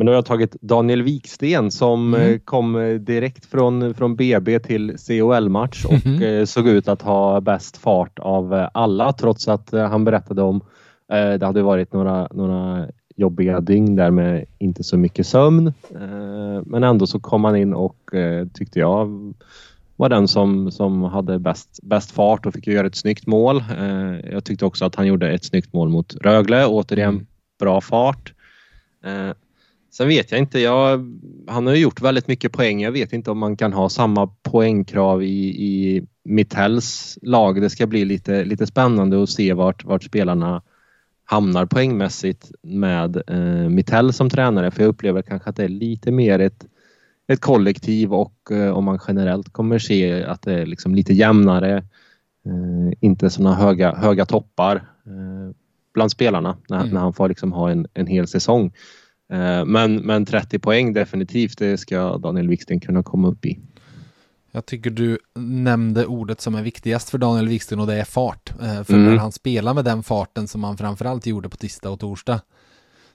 Men 0.02 0.06
då 0.06 0.12
har 0.12 0.16
jag 0.16 0.26
tagit 0.26 0.56
Daniel 0.62 1.02
Wiksten 1.02 1.72
som 1.72 2.14
mm. 2.14 2.34
Eh, 2.34 2.40
kom 2.40 2.76
eh, 2.76 2.96
direkt 2.96 3.46
från, 3.46 3.94
från 3.94 4.16
BB 4.16 4.60
till 4.60 4.96
COL-match 5.08 5.86
och 5.86 6.06
mm. 6.06 6.48
såg 6.48 6.68
ut 6.68 6.88
att 6.88 7.02
ha 7.02 7.42
bäst 7.42 7.78
fart 7.78 8.20
av 8.20 8.68
alla 8.74 9.14
trots 9.14 9.48
att 9.48 9.72
han 9.72 10.06
berättade 10.06 10.42
om 10.42 10.62
det 11.10 11.46
hade 11.46 11.62
varit 11.62 11.94
några, 11.94 12.28
några 12.32 12.88
jobbiga 13.16 13.60
dygn 13.62 13.96
där 13.96 14.12
med 14.12 14.46
inte 14.60 14.84
så 14.84 14.98
mycket 14.98 15.28
sömn. 15.28 15.74
Men 16.66 16.84
ändå 16.84 17.08
så 17.08 17.20
kom 17.20 17.44
han 17.44 17.56
in 17.56 17.74
och 17.74 18.12
tyckte 18.54 18.80
jag 18.80 19.34
var 19.96 20.10
den 20.10 20.28
som, 20.28 20.72
som 20.72 21.04
hade 21.04 21.40
bäst, 21.40 21.80
bäst 21.84 22.12
fart 22.12 22.46
och 22.46 22.54
fick 22.54 22.68
göra 22.68 22.88
ett 22.88 22.96
snyggt 22.96 23.28
mål. 23.28 23.64
Jag 24.32 24.44
tyckte 24.44 24.66
också 24.66 24.86
att 24.86 24.96
han 24.96 25.08
gjorde 25.08 25.32
ett 25.32 25.46
snyggt 25.46 25.74
mål 25.74 25.90
mot 25.90 26.16
Rögle. 26.16 26.66
Återigen 26.66 27.10
mm. 27.10 27.26
bra 27.60 27.82
fart. 27.82 28.34
Sen 29.92 30.08
vet 30.08 30.32
jag 30.32 30.40
inte, 30.40 30.60
jag, 30.60 31.20
han 31.48 31.68
har 31.68 31.74
ju 31.74 31.82
gjort 31.82 32.02
väldigt 32.02 32.28
mycket 32.28 32.52
poäng. 32.52 32.82
Jag 32.82 32.92
vet 32.92 33.14
inte 33.14 33.32
om 33.32 33.38
man 33.38 33.58
kan 33.58 33.74
ha 33.74 33.90
samma 33.90 34.28
poängkrav 34.28 35.24
i, 35.24 35.66
i 35.66 36.04
Mittells 36.24 37.18
lag. 37.22 37.62
Det 37.62 37.70
ska 37.70 37.88
bli 37.88 38.06
lite, 38.06 38.46
lite 38.46 38.68
spännande 38.68 39.24
att 39.24 39.30
se 39.30 39.54
vart, 39.54 39.84
vart 39.84 40.04
spelarna 40.04 40.62
hamnar 41.26 41.66
poängmässigt 41.66 42.52
med 42.62 43.24
eh, 43.28 43.70
Mittell 43.70 44.14
som 44.14 44.30
tränare. 44.30 44.72
För 44.72 44.82
jag 44.82 44.90
upplever 44.90 45.22
kanske 45.22 45.50
att 45.50 45.56
det 45.56 45.64
är 45.64 45.70
lite 45.70 46.12
mer 46.12 46.40
ett, 46.40 46.66
ett 47.28 47.42
kollektiv 47.42 48.14
och 48.14 48.52
eh, 48.52 48.72
om 48.72 48.84
man 48.84 49.00
generellt 49.08 49.54
kommer 49.54 49.80
se 49.80 50.24
att 50.24 50.42
det 50.42 50.54
är 50.54 50.66
liksom 50.66 50.96
lite 50.96 51.14
jämnare. 51.14 51.78
Eh, 52.46 52.94
inte 53.00 53.30
sådana 53.30 53.56
höga, 53.56 53.96
höga 53.96 54.26
toppar 54.26 54.76
eh, 55.06 55.56
bland 55.94 56.12
spelarna 56.12 56.58
när, 56.70 56.80
mm. 56.80 56.94
när 56.94 57.02
han 57.02 57.14
får 57.14 57.30
liksom 57.30 57.52
ha 57.52 57.72
en, 57.72 57.88
en 57.94 58.08
hel 58.08 58.28
säsong. 58.28 58.74
Eh, 59.32 59.66
men, 59.66 59.96
men 59.96 60.26
30 60.26 60.60
poäng 60.60 60.94
definitivt, 60.94 61.58
det 61.58 61.78
ska 61.78 62.18
Daniel 62.18 62.48
Wiksten 62.48 62.80
kunna 62.80 63.04
komma 63.04 63.28
upp 63.28 63.46
i. 63.46 63.60
Jag 64.52 64.66
tycker 64.66 64.90
du 64.90 65.20
nämnde 65.36 66.06
ordet 66.06 66.42
som 66.42 66.56
är 66.56 66.64
viktigast 66.64 67.10
för 67.10 67.18
Daniel 67.18 67.48
Wiksten 67.48 67.80
och 67.80 67.88
det 67.88 67.96
är 67.96 68.04
fart. 68.04 68.54
Eh, 68.62 68.84
för 68.84 68.94
mm. 68.94 69.06
när 69.06 69.18
han 69.18 69.32
spelar 69.32 69.74
med 69.74 69.86
den 69.86 70.04
farten 70.04 70.48
som 70.48 70.64
han 70.64 70.78
framförallt 70.78 71.26
gjorde 71.26 71.50
på 71.50 71.58
tisdag 71.58 71.90
och 71.90 72.00
torsdag 72.00 72.42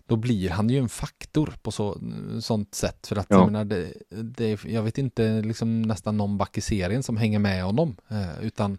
då 0.07 0.17
blir 0.17 0.51
han 0.51 0.71
ju 0.71 0.79
en 0.79 0.89
faktor 0.89 1.55
på 1.63 1.71
så, 1.71 2.01
sånt 2.41 2.75
sätt. 2.75 3.07
För 3.07 3.17
att 3.17 3.27
ja. 3.29 3.37
jag 3.37 3.53
menar, 3.53 3.65
det, 3.65 3.93
det, 4.11 4.65
jag 4.65 4.83
vet 4.83 4.99
inte 4.99 5.43
liksom 5.43 5.83
nästan 5.83 6.17
någon 6.17 6.39
back 6.39 6.59
i 6.59 6.61
serien 6.61 7.03
som 7.03 7.17
hänger 7.17 7.39
med 7.39 7.65
honom. 7.65 7.97
Eh, 8.09 8.45
utan 8.45 8.79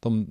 de 0.00 0.26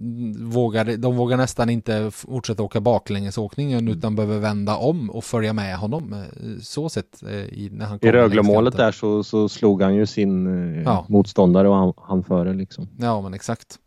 vågar, 0.49 0.97
de 0.97 1.15
vågar 1.15 1.37
nästan 1.37 1.69
inte 1.69 2.11
fortsätta 2.11 2.63
åka 2.63 2.81
baklängesåkningen 2.81 3.79
mm. 3.79 3.97
utan 3.97 4.15
behöver 4.15 4.39
vända 4.39 4.75
om 4.75 5.09
och 5.09 5.23
följa 5.23 5.53
med 5.53 5.77
honom. 5.77 6.13
Eh, 6.13 6.61
så 6.61 6.89
sett 6.89 7.23
eh, 7.23 7.31
i, 7.31 7.69
när 7.71 7.85
han 7.85 7.99
I 8.01 8.11
Rögle-målet 8.11 8.77
där 8.77 8.91
så, 8.91 9.23
så 9.23 9.49
slog 9.49 9.81
han 9.81 9.95
ju 9.95 10.05
sin 10.05 10.47
eh, 10.75 10.83
ja. 10.83 11.05
motståndare 11.09 11.69
och 11.69 11.75
han, 11.75 11.93
han 11.97 12.23
före 12.23 12.53
liksom. 12.53 12.87
Ja 12.99 13.21
men 13.21 13.33
exakt. 13.33 13.79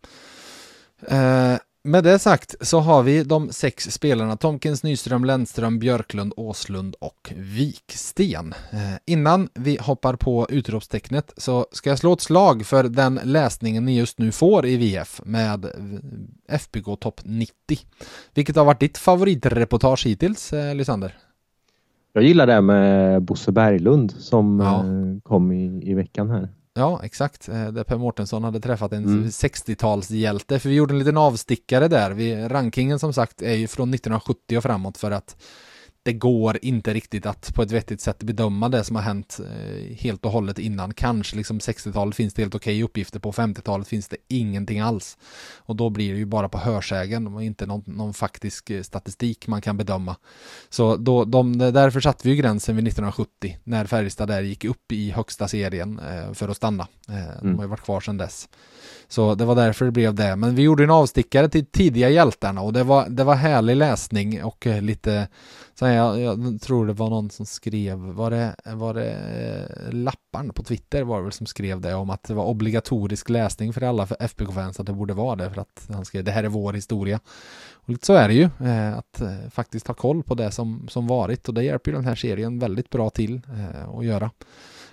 Eh, 1.07 1.55
med 1.83 2.03
det 2.03 2.19
sagt 2.19 2.55
så 2.61 2.79
har 2.79 3.03
vi 3.03 3.23
de 3.23 3.49
sex 3.49 3.91
spelarna 3.91 4.37
Tomkins, 4.37 4.83
Nyström, 4.83 5.25
Lennström, 5.25 5.79
Björklund, 5.79 6.33
Åslund 6.37 6.95
och 6.99 7.33
Viksten. 7.37 8.53
Eh, 8.71 8.79
innan 9.05 9.49
vi 9.53 9.77
hoppar 9.81 10.15
på 10.15 10.47
utropstecknet 10.49 11.33
så 11.37 11.65
ska 11.71 11.89
jag 11.89 11.99
slå 11.99 12.13
ett 12.13 12.21
slag 12.21 12.65
för 12.65 12.83
den 12.83 13.19
läsningen 13.23 13.85
ni 13.85 13.97
just 13.97 14.19
nu 14.19 14.31
får 14.31 14.65
i 14.65 14.77
VF 14.77 15.21
med 15.25 15.65
FBK 16.49 16.99
Topp 16.99 17.21
90. 17.23 17.53
Vilket 18.33 18.55
har 18.55 18.65
varit 18.65 18.79
ditt 18.79 18.97
favoritreportage 18.97 20.05
hittills, 20.05 20.53
eh, 20.53 20.75
Lysander? 20.75 21.17
Jag 22.13 22.23
gillar 22.23 22.47
det 22.47 22.61
med 22.61 23.21
Bosse 23.21 23.51
Berglund 23.51 24.11
som 24.11 24.59
ja. 24.59 24.79
Eh, 24.79 25.21
kom 25.23 25.51
i, 25.51 25.91
i 25.91 25.93
veckan 25.93 26.29
här. 26.29 26.49
Ja, 26.75 26.99
exakt. 27.03 27.49
Eh, 27.49 27.67
där 27.67 27.83
Per 27.83 27.97
Mårtensson 27.97 28.43
hade 28.43 28.59
träffat 28.59 28.93
en 28.93 29.03
mm. 29.03 29.27
60-talshjälte. 29.27 30.59
För 30.59 30.69
vi 30.69 30.75
gjorde 30.75 30.93
en 30.93 30.99
liten 30.99 31.17
avstickare 31.17 31.87
där. 31.87 32.11
Vi, 32.11 32.47
rankingen 32.47 32.99
som 32.99 33.13
sagt 33.13 33.41
är 33.41 33.53
ju 33.53 33.67
från 33.67 33.93
1970 33.93 34.57
och 34.57 34.63
framåt 34.63 34.97
för 34.97 35.11
att 35.11 35.35
det 36.05 36.13
går 36.13 36.59
inte 36.61 36.93
riktigt 36.93 37.25
att 37.25 37.53
på 37.55 37.61
ett 37.61 37.71
vettigt 37.71 38.01
sätt 38.01 38.23
bedöma 38.23 38.69
det 38.69 38.83
som 38.83 38.95
har 38.95 39.03
hänt 39.03 39.39
eh, 39.39 39.95
helt 39.95 40.25
och 40.25 40.31
hållet 40.31 40.59
innan. 40.59 40.93
Kanske 40.93 41.35
liksom 41.35 41.59
60-talet 41.59 42.15
finns 42.15 42.33
det 42.33 42.41
helt 42.41 42.55
okej 42.55 42.83
uppgifter 42.83 43.19
på, 43.19 43.31
50-talet 43.31 43.87
finns 43.87 44.07
det 44.07 44.17
ingenting 44.27 44.79
alls. 44.79 45.17
Och 45.57 45.75
då 45.75 45.89
blir 45.89 46.13
det 46.13 46.19
ju 46.19 46.25
bara 46.25 46.49
på 46.49 46.57
hörsägen 46.57 47.27
och 47.27 47.43
inte 47.43 47.65
någon, 47.65 47.83
någon 47.85 48.13
faktisk 48.13 48.69
eh, 48.69 48.81
statistik 48.81 49.47
man 49.47 49.61
kan 49.61 49.77
bedöma. 49.77 50.15
Så 50.69 50.95
då, 50.95 51.25
de, 51.25 51.57
därför 51.57 51.99
satte 51.99 52.27
vi 52.27 52.35
ju 52.35 52.41
gränsen 52.41 52.75
vid 52.75 52.87
1970 52.87 53.57
när 53.63 53.85
Färjestad 53.85 54.27
där 54.27 54.41
gick 54.41 54.65
upp 54.65 54.91
i 54.91 55.11
högsta 55.11 55.47
serien 55.47 55.99
eh, 55.99 56.33
för 56.33 56.49
att 56.49 56.57
stanna. 56.57 56.87
Eh, 57.09 57.27
mm. 57.27 57.37
De 57.41 57.55
har 57.55 57.63
ju 57.63 57.69
varit 57.69 57.83
kvar 57.83 58.01
sedan 58.01 58.17
dess. 58.17 58.49
Så 59.07 59.35
det 59.35 59.45
var 59.45 59.55
därför 59.55 59.85
det 59.85 59.91
blev 59.91 60.13
det. 60.13 60.35
Men 60.35 60.55
vi 60.55 60.61
gjorde 60.61 60.83
en 60.83 60.89
avstickare 60.89 61.49
till 61.49 61.65
tidiga 61.65 62.09
hjältarna 62.09 62.61
och 62.61 62.73
det 62.73 62.83
var, 62.83 63.09
det 63.09 63.23
var 63.23 63.35
härlig 63.35 63.75
läsning 63.75 64.43
och 64.43 64.67
lite 64.81 65.27
så 65.79 65.85
jag, 65.93 66.19
jag 66.19 66.61
tror 66.61 66.87
det 66.87 66.93
var 66.93 67.09
någon 67.09 67.29
som 67.29 67.45
skrev, 67.45 67.97
var 67.97 68.31
det, 68.31 68.55
var 68.65 68.93
det 68.93 69.11
eh, 69.11 69.93
Lapparn 69.93 70.53
på 70.53 70.63
Twitter 70.63 71.03
var 71.03 71.17
det 71.17 71.23
väl 71.23 71.31
som 71.31 71.45
skrev 71.45 71.81
det 71.81 71.93
om 71.93 72.09
att 72.09 72.23
det 72.23 72.33
var 72.33 72.45
obligatorisk 72.45 73.29
läsning 73.29 73.73
för 73.73 73.81
alla 73.81 74.07
FBK-fans 74.19 74.79
att 74.79 74.85
det 74.85 74.93
borde 74.93 75.13
vara 75.13 75.35
det 75.35 75.49
för 75.49 75.61
att 75.61 75.87
han 75.93 76.05
skrev 76.05 76.23
det 76.23 76.31
här 76.31 76.43
är 76.43 76.47
vår 76.47 76.73
historia. 76.73 77.19
Och 77.73 77.89
lite 77.89 78.05
så 78.05 78.13
är 78.13 78.27
det 78.27 78.33
ju, 78.33 78.43
eh, 78.43 78.97
att 78.97 79.21
eh, 79.21 79.49
faktiskt 79.51 79.87
ha 79.87 79.93
koll 79.93 80.23
på 80.23 80.35
det 80.35 80.51
som, 80.51 80.87
som 80.89 81.07
varit 81.07 81.47
och 81.47 81.53
det 81.53 81.63
hjälper 81.63 81.91
ju 81.91 81.97
den 81.97 82.05
här 82.05 82.15
serien 82.15 82.59
väldigt 82.59 82.89
bra 82.89 83.09
till 83.09 83.41
att 83.97 84.05
göra. 84.05 84.31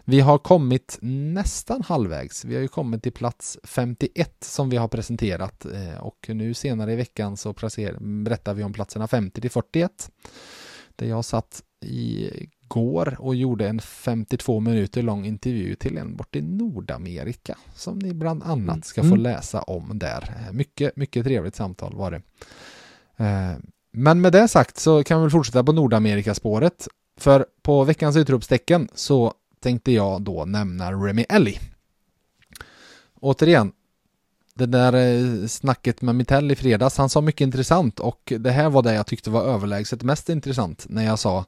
Vi 0.04 0.20
har 0.20 0.38
kommit 0.38 0.98
nästan 1.02 1.82
halvvägs. 1.82 2.44
Vi 2.44 2.54
har 2.54 2.62
ju 2.62 2.68
kommit 2.68 3.02
till 3.02 3.12
plats 3.12 3.58
51 3.64 4.36
som 4.40 4.70
vi 4.70 4.76
har 4.76 4.88
presenterat 4.88 5.66
och 6.00 6.26
nu 6.28 6.54
senare 6.54 6.92
i 6.92 6.96
veckan 6.96 7.36
så 7.36 7.54
berättar 7.98 8.54
vi 8.54 8.64
om 8.64 8.72
platserna 8.72 9.08
50 9.08 9.40
till 9.40 9.50
41. 9.50 10.10
Där 11.00 11.06
jag 11.06 11.24
satt 11.24 11.62
igår 11.84 13.16
och 13.18 13.34
gjorde 13.34 13.68
en 13.68 13.80
52 13.80 14.60
minuter 14.60 15.02
lång 15.02 15.26
intervju 15.26 15.74
till 15.74 15.98
en 15.98 16.16
bort 16.16 16.36
i 16.36 16.42
Nordamerika 16.42 17.58
som 17.74 17.98
ni 17.98 18.14
bland 18.14 18.42
annat 18.42 18.84
ska 18.84 19.02
få 19.02 19.06
mm. 19.06 19.20
läsa 19.20 19.62
om 19.62 19.98
där. 19.98 20.34
Eh, 20.36 20.52
mycket, 20.52 20.96
mycket 20.96 21.24
trevligt 21.24 21.54
samtal 21.54 21.94
var 21.94 22.10
det. 22.10 22.22
Eh, 23.24 23.56
men 23.92 24.20
med 24.20 24.32
det 24.32 24.48
sagt 24.48 24.78
så 24.78 25.04
kan 25.04 25.24
vi 25.24 25.30
fortsätta 25.30 25.64
på 25.64 25.72
Nordamerikaspåret. 25.72 26.88
För 27.16 27.46
på 27.62 27.84
veckans 27.84 28.16
utropstecken 28.16 28.88
så 28.94 29.34
tänkte 29.60 29.92
jag 29.92 30.22
då 30.22 30.44
nämna 30.44 30.92
Remy 30.92 31.24
Ellie. 31.28 31.58
Återigen, 33.20 33.72
det 34.54 34.66
där 34.66 34.92
eh, 34.92 35.46
snacket 35.46 36.02
med 36.02 36.14
Mitell 36.14 36.50
i 36.50 36.56
fredags, 36.56 36.98
han 36.98 37.08
sa 37.08 37.20
mycket 37.20 37.40
intressant 37.40 38.00
och 38.00 38.32
det 38.38 38.50
här 38.50 38.70
var 38.70 38.82
det 38.82 38.94
jag 38.94 39.06
tyckte 39.06 39.30
var 39.30 39.42
överlägset 39.42 40.02
mest 40.02 40.28
intressant 40.28 40.86
när 40.88 41.04
jag 41.04 41.18
sa 41.18 41.44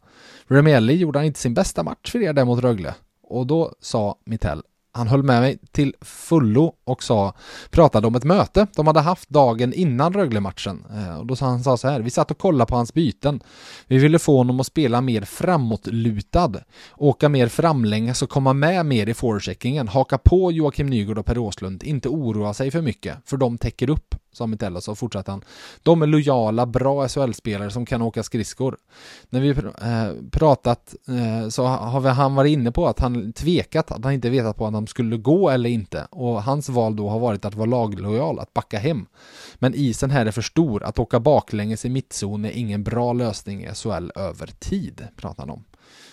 Remielli 0.47 0.95
gjorde 0.95 1.19
han 1.19 1.27
inte 1.27 1.41
sin 1.41 1.55
bästa 1.55 1.83
match 1.83 2.11
för 2.13 2.23
er 2.23 2.33
där 2.33 2.45
mot 2.45 2.61
Rögle? 2.61 2.95
Och 3.23 3.47
då 3.47 3.75
sa 3.81 4.17
Mitell 4.25 4.63
han 4.93 5.09
höll 5.09 5.23
med 5.23 5.41
mig 5.41 5.59
till 5.73 5.95
fullo 6.01 6.75
och 6.85 7.03
sa, 7.03 7.35
pratade 7.71 8.07
om 8.07 8.15
ett 8.15 8.25
möte 8.25 8.67
de 8.77 8.87
hade 8.87 9.01
haft 9.01 9.29
dagen 9.29 9.73
innan 9.73 10.13
Rögle-matchen. 10.13 10.85
Eh, 10.91 11.19
och 11.19 11.27
då 11.27 11.37
sa 11.37 11.47
han 11.47 11.65
sa 11.65 11.77
så 11.77 11.89
här, 11.89 12.01
vi 12.01 12.11
satt 12.11 12.31
och 12.31 12.39
kollade 12.39 12.69
på 12.69 12.77
hans 12.77 12.95
byten. 12.95 13.41
Vi 13.87 13.99
ville 13.99 14.19
få 14.19 14.37
honom 14.37 14.61
att 14.61 14.67
spela 14.67 15.01
mer 15.01 15.23
framåtlutad, 15.23 16.53
åka 16.97 17.29
mer 17.29 17.49
framlänges 17.49 18.23
och 18.23 18.31
komma 18.31 18.53
med 18.53 18.87
mer 18.87 19.09
i 19.09 19.15
forecheckingen, 19.15 19.89
haka 19.89 20.19
på 20.19 20.53
Joakim 20.53 20.87
Nygård 20.87 21.19
och 21.19 21.27
Per 21.27 21.39
Åslund, 21.39 21.83
inte 21.83 22.09
oroa 22.09 22.55
sig 22.55 22.71
för 22.71 22.83
mycket, 22.83 23.19
för 23.25 23.37
de 23.37 23.59
täcker 23.59 23.91
upp 23.91 24.15
sa 24.33 24.47
Mitella, 24.47 24.81
så 24.81 24.95
fortsatte 24.95 25.31
han. 25.31 25.45
De 25.83 26.03
är 26.03 26.07
lojala, 26.07 26.67
bra 26.67 27.09
SHL-spelare 27.09 27.71
som 27.71 27.87
kan 27.87 28.03
åka 28.03 28.23
skridskor. 28.23 28.77
När 29.31 29.41
vi 29.41 29.49
eh, 29.49 30.31
pratat 30.31 30.95
eh, 31.09 31.49
så 31.49 31.65
har 31.65 32.01
vi, 32.01 32.09
han 32.09 32.35
varit 32.35 32.51
inne 32.51 32.73
på 32.73 32.87
att 32.87 32.99
han 32.99 33.33
tvekat, 33.33 33.91
att 33.91 34.05
han 34.05 34.13
inte 34.13 34.31
vetat 34.31 34.57
på 34.57 34.67
att 34.67 34.73
de 34.73 34.87
skulle 34.87 35.17
gå 35.17 35.51
eller 35.51 35.71
inte. 35.71 36.07
Och 36.11 36.43
hans 36.43 36.69
val 36.69 36.97
då 36.97 37.09
har 37.09 37.19
varit 37.19 37.45
att 37.45 37.55
vara 37.55 37.67
laglojal, 37.67 38.39
att 38.39 38.55
backa 38.55 38.79
hem. 38.79 39.07
Men 39.55 39.75
isen 39.75 40.11
här 40.11 40.27
är 40.27 40.31
för 40.31 40.43
stor, 40.43 40.83
att 40.83 40.99
åka 40.99 41.21
baklänges 41.21 41.85
i 41.85 41.89
mittzon 41.89 42.45
är 42.45 42.51
ingen 42.51 42.83
bra 42.83 43.13
lösning 43.13 43.65
i 43.65 43.75
SHL 43.75 44.11
över 44.15 44.47
tid, 44.59 45.07
pratar 45.17 45.43
han 45.43 45.51
om. 45.51 45.65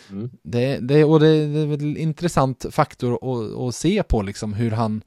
Mm. 0.09 0.29
Det, 0.43 0.77
det, 0.77 1.03
och 1.03 1.19
det, 1.19 1.47
det 1.47 1.59
är 1.59 1.73
en 1.73 1.97
intressant 1.97 2.65
faktor 2.71 3.13
att, 3.13 3.57
att 3.57 3.75
se 3.75 4.03
på 4.03 4.21
liksom 4.21 4.53
hur 4.53 4.71
han 4.71 5.01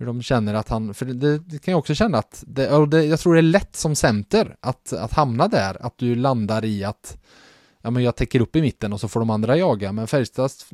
hur 0.00 0.06
de 0.06 0.22
känner 0.22 0.54
att 0.54 0.68
han, 0.68 0.94
för 0.94 1.06
det, 1.06 1.38
det 1.38 1.58
kan 1.58 1.72
jag 1.72 1.78
också 1.78 1.94
känna 1.94 2.18
att, 2.18 2.44
det, 2.46 2.70
och 2.70 2.88
det, 2.88 3.04
jag 3.04 3.20
tror 3.20 3.34
det 3.34 3.40
är 3.40 3.42
lätt 3.42 3.76
som 3.76 3.96
center 3.96 4.56
att, 4.60 4.92
att 4.92 5.12
hamna 5.12 5.48
där, 5.48 5.86
att 5.86 5.98
du 5.98 6.14
landar 6.14 6.64
i 6.64 6.84
att 6.84 7.18
ja 7.82 7.90
men 7.90 8.02
jag 8.02 8.16
täcker 8.16 8.40
upp 8.40 8.56
i 8.56 8.60
mitten 8.60 8.92
och 8.92 9.00
så 9.00 9.08
får 9.08 9.20
de 9.20 9.30
andra 9.30 9.56
jaga, 9.56 9.92
men 9.92 10.06
Färjestads 10.06 10.66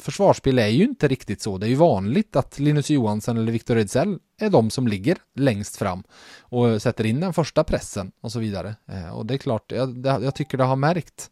försvarsspel 0.00 0.58
är 0.58 0.66
ju 0.66 0.84
inte 0.84 1.08
riktigt 1.08 1.42
så. 1.42 1.58
Det 1.58 1.66
är 1.66 1.68
ju 1.68 1.74
vanligt 1.74 2.36
att 2.36 2.58
Linus 2.58 2.90
Johansson 2.90 3.36
eller 3.36 3.52
Viktor 3.52 3.76
Ejdsell 3.76 4.18
är 4.40 4.50
de 4.50 4.70
som 4.70 4.88
ligger 4.88 5.18
längst 5.34 5.76
fram 5.76 6.02
och 6.40 6.82
sätter 6.82 7.06
in 7.06 7.20
den 7.20 7.32
första 7.32 7.64
pressen 7.64 8.12
och 8.20 8.32
så 8.32 8.38
vidare. 8.38 8.76
Eh, 8.88 9.10
och 9.10 9.26
det 9.26 9.34
är 9.34 9.38
klart, 9.38 9.72
jag, 9.72 10.06
jag 10.06 10.34
tycker 10.34 10.58
det 10.58 10.64
har 10.64 10.76
märkt 10.76 11.30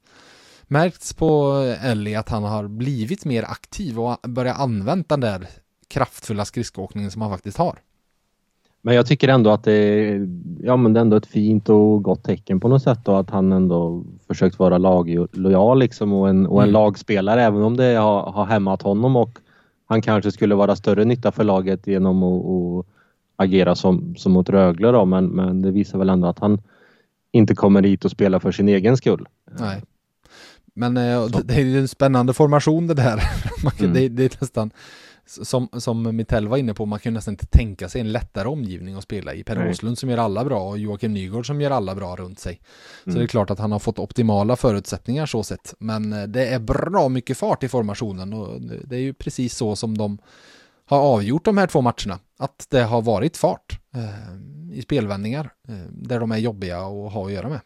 märkts 0.62 1.12
på 1.12 1.54
Ellie 1.82 2.14
att 2.14 2.28
han 2.28 2.42
har 2.42 2.68
blivit 2.68 3.24
mer 3.24 3.42
aktiv 3.42 4.00
och 4.00 4.18
börjat 4.28 4.60
använda 4.60 5.04
den 5.08 5.20
där 5.20 5.48
kraftfulla 5.88 6.44
skridskoåkningen 6.44 7.10
som 7.10 7.22
han 7.22 7.30
faktiskt 7.30 7.58
har. 7.58 7.78
Men 8.82 8.94
jag 8.94 9.06
tycker 9.06 9.28
ändå 9.28 9.50
att 9.50 9.64
det 9.64 9.72
är, 9.72 10.28
ja, 10.62 10.76
men 10.76 10.92
det 10.92 11.00
är 11.00 11.02
ändå 11.02 11.16
ett 11.16 11.26
fint 11.26 11.68
och 11.68 12.02
gott 12.02 12.24
tecken 12.24 12.60
på 12.60 12.68
något 12.68 12.82
sätt 12.82 12.98
då 13.04 13.16
att 13.16 13.30
han 13.30 13.52
ändå 13.52 14.04
försökt 14.26 14.58
vara 14.58 14.78
laglojal 14.78 15.78
liksom 15.78 16.12
och 16.12 16.28
en, 16.28 16.46
och 16.46 16.62
en 16.62 16.68
mm. 16.68 16.72
lagspelare 16.72 17.42
även 17.42 17.62
om 17.62 17.76
det 17.76 17.94
har, 17.94 18.32
har 18.32 18.46
hämmat 18.46 18.82
honom 18.82 19.16
och 19.16 19.38
han 19.86 20.02
kanske 20.02 20.32
skulle 20.32 20.54
vara 20.54 20.76
större 20.76 21.04
nytta 21.04 21.32
för 21.32 21.44
laget 21.44 21.86
genom 21.86 22.22
att, 22.22 22.44
att 22.46 22.86
agera 23.36 23.74
som, 23.74 24.14
som 24.16 24.32
mot 24.32 24.48
Rögle 24.48 24.92
då 24.92 25.04
men, 25.04 25.26
men 25.26 25.62
det 25.62 25.70
visar 25.70 25.98
väl 25.98 26.08
ändå 26.08 26.28
att 26.28 26.38
han 26.38 26.60
inte 27.32 27.54
kommer 27.54 27.82
hit 27.82 28.04
och 28.04 28.10
spelar 28.10 28.38
för 28.38 28.52
sin 28.52 28.68
egen 28.68 28.96
skull. 28.96 29.28
Nej. 29.58 29.82
Men 30.74 30.96
eh, 30.96 31.26
det, 31.26 31.42
det, 31.42 31.54
är 31.54 31.78
en 31.78 31.88
spännande 31.88 32.32
formation 32.32 32.86
det 32.86 32.94
där. 32.94 33.22
mm. 33.80 33.94
det, 33.94 34.08
det, 34.08 34.24
är 34.24 34.40
nästan 34.40 34.70
som, 35.28 35.68
som 35.72 36.16
Mittell 36.16 36.48
var 36.48 36.56
inne 36.56 36.74
på, 36.74 36.86
man 36.86 36.98
kan 36.98 37.12
ju 37.12 37.14
nästan 37.14 37.34
inte 37.34 37.46
tänka 37.46 37.88
sig 37.88 38.00
en 38.00 38.12
lättare 38.12 38.48
omgivning 38.48 38.94
att 38.94 39.02
spela 39.02 39.34
i. 39.34 39.44
Per 39.44 39.56
Nej. 39.56 39.70
Åslund 39.70 39.98
som 39.98 40.10
gör 40.10 40.18
alla 40.18 40.44
bra 40.44 40.68
och 40.68 40.78
Joakim 40.78 41.12
Nygård 41.12 41.46
som 41.46 41.60
gör 41.60 41.70
alla 41.70 41.94
bra 41.94 42.16
runt 42.16 42.38
sig. 42.38 42.60
Så 43.04 43.10
mm. 43.10 43.18
det 43.18 43.24
är 43.24 43.28
klart 43.28 43.50
att 43.50 43.58
han 43.58 43.72
har 43.72 43.78
fått 43.78 43.98
optimala 43.98 44.56
förutsättningar 44.56 45.26
så 45.26 45.42
sett. 45.42 45.74
Men 45.78 46.12
eh, 46.12 46.22
det 46.22 46.46
är 46.46 46.58
bra 46.58 47.08
mycket 47.08 47.38
fart 47.38 47.62
i 47.62 47.68
formationen 47.68 48.32
och 48.32 48.60
det 48.60 48.96
är 48.96 49.00
ju 49.00 49.14
precis 49.14 49.56
så 49.56 49.76
som 49.76 49.98
de 49.98 50.18
har 50.84 50.98
avgjort 50.98 51.44
de 51.44 51.58
här 51.58 51.66
två 51.66 51.80
matcherna. 51.80 52.18
Att 52.38 52.66
det 52.70 52.82
har 52.82 53.02
varit 53.02 53.36
fart 53.36 53.80
eh, 53.94 54.78
i 54.78 54.82
spelvändningar 54.82 55.50
eh, 55.68 55.74
där 55.90 56.20
de 56.20 56.32
är 56.32 56.38
jobbiga 56.38 56.78
att 56.78 57.12
ha 57.12 57.26
att 57.26 57.32
göra 57.32 57.48
med. 57.48 57.60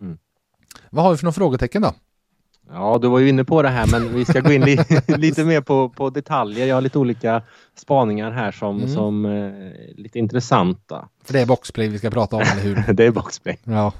Mm. 0.00 0.18
Vad 0.90 1.04
har 1.04 1.10
vi 1.10 1.16
för 1.16 1.24
några 1.24 1.32
frågetecken 1.32 1.82
då? 1.82 1.94
Ja, 2.70 2.98
du 3.02 3.08
var 3.08 3.18
ju 3.18 3.28
inne 3.28 3.44
på 3.44 3.62
det 3.62 3.68
här 3.68 3.86
men 3.90 4.14
vi 4.14 4.24
ska 4.24 4.40
gå 4.40 4.52
in 4.52 4.62
li 4.62 4.78
lite 5.18 5.44
mer 5.44 5.60
på, 5.60 5.88
på 5.88 6.10
detaljer. 6.10 6.66
Jag 6.66 6.74
har 6.74 6.82
lite 6.82 6.98
olika 6.98 7.42
spaningar 7.74 8.30
här 8.30 8.52
som, 8.52 8.76
mm. 8.76 8.88
som 8.88 9.26
eh, 9.26 9.52
lite 9.96 10.18
intressanta. 10.18 11.08
För 11.24 11.32
det 11.32 11.40
är 11.40 11.46
boxplay 11.46 11.88
vi 11.88 11.98
ska 11.98 12.10
prata 12.10 12.36
om, 12.36 12.42
eller 12.42 12.62
hur? 12.62 12.92
det 12.92 13.04
är 13.04 13.10
boxplay. 13.10 13.58
Ja. 13.64 13.92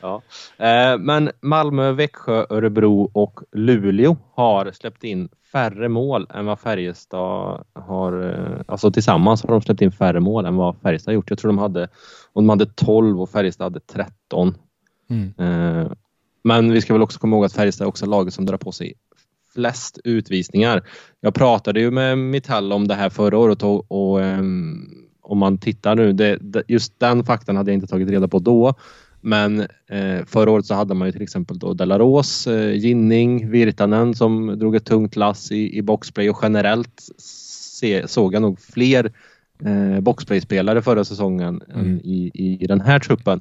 ja. 0.00 0.22
Eh, 0.56 0.98
men 0.98 1.30
Malmö, 1.40 1.92
Växjö, 1.92 2.46
Örebro 2.50 3.10
och 3.12 3.40
Luleå 3.52 4.16
har 4.34 4.72
släppt 4.72 5.04
in 5.04 5.28
färre 5.52 5.88
mål 5.88 6.26
än 6.34 6.46
vad 6.46 6.60
Färjestad 6.60 7.64
har, 7.72 8.30
eh, 8.30 8.60
alltså 8.66 8.90
tillsammans 8.90 9.42
har 9.42 9.50
de 9.50 9.62
släppt 9.62 9.82
in 9.82 9.92
färre 9.92 10.20
mål 10.20 10.46
än 10.46 10.56
vad 10.56 10.76
Färjestad 10.76 11.14
gjort. 11.14 11.30
Jag 11.30 11.38
tror 11.38 11.48
de 11.48 11.58
hade, 11.58 11.88
och 12.32 12.42
de 12.42 12.48
hade 12.48 12.66
12 12.66 13.20
och 13.20 13.30
Färjestad 13.30 13.64
hade 13.64 13.80
13. 13.80 14.54
Mm. 15.10 15.34
Eh, 15.38 15.92
men 16.42 16.72
vi 16.72 16.80
ska 16.80 16.92
väl 16.92 17.02
också 17.02 17.18
komma 17.18 17.36
ihåg 17.36 17.44
att 17.44 17.52
Färjestad 17.52 17.84
är 17.84 17.88
också 17.88 18.06
laget 18.06 18.34
som 18.34 18.46
drar 18.46 18.56
på 18.56 18.72
sig 18.72 18.94
flest 19.54 19.98
utvisningar. 20.04 20.82
Jag 21.20 21.34
pratade 21.34 21.80
ju 21.80 21.90
med 21.90 22.18
Mitell 22.18 22.72
om 22.72 22.88
det 22.88 22.94
här 22.94 23.10
förra 23.10 23.38
året 23.38 23.62
och, 23.62 23.92
och 23.92 24.20
um, 24.20 25.08
om 25.22 25.38
man 25.38 25.58
tittar 25.58 25.94
nu, 25.94 26.12
det, 26.12 26.62
just 26.68 27.00
den 27.00 27.24
faktan 27.24 27.56
hade 27.56 27.70
jag 27.70 27.76
inte 27.76 27.86
tagit 27.86 28.10
reda 28.10 28.28
på 28.28 28.38
då. 28.38 28.74
Men 29.20 29.60
eh, 29.90 30.24
förra 30.26 30.50
året 30.50 30.66
så 30.66 30.74
hade 30.74 30.94
man 30.94 31.08
ju 31.08 31.12
till 31.12 31.22
exempel 31.22 31.58
då 31.58 31.74
Delaros, 31.74 32.46
eh, 32.46 32.74
Ginning, 32.74 33.50
Virtanen 33.50 34.14
som 34.14 34.58
drog 34.58 34.76
ett 34.76 34.84
tungt 34.84 35.16
lass 35.16 35.52
i, 35.52 35.78
i 35.78 35.82
boxplay 35.82 36.30
och 36.30 36.38
generellt 36.42 37.02
se, 37.18 38.08
såg 38.08 38.34
jag 38.34 38.42
nog 38.42 38.60
fler 38.60 39.12
eh, 39.64 40.00
boxplay-spelare 40.00 40.82
förra 40.82 41.04
säsongen 41.04 41.62
mm. 41.68 41.80
än 41.80 42.00
i, 42.04 42.30
i 42.60 42.66
den 42.66 42.80
här 42.80 42.98
truppen. 42.98 43.40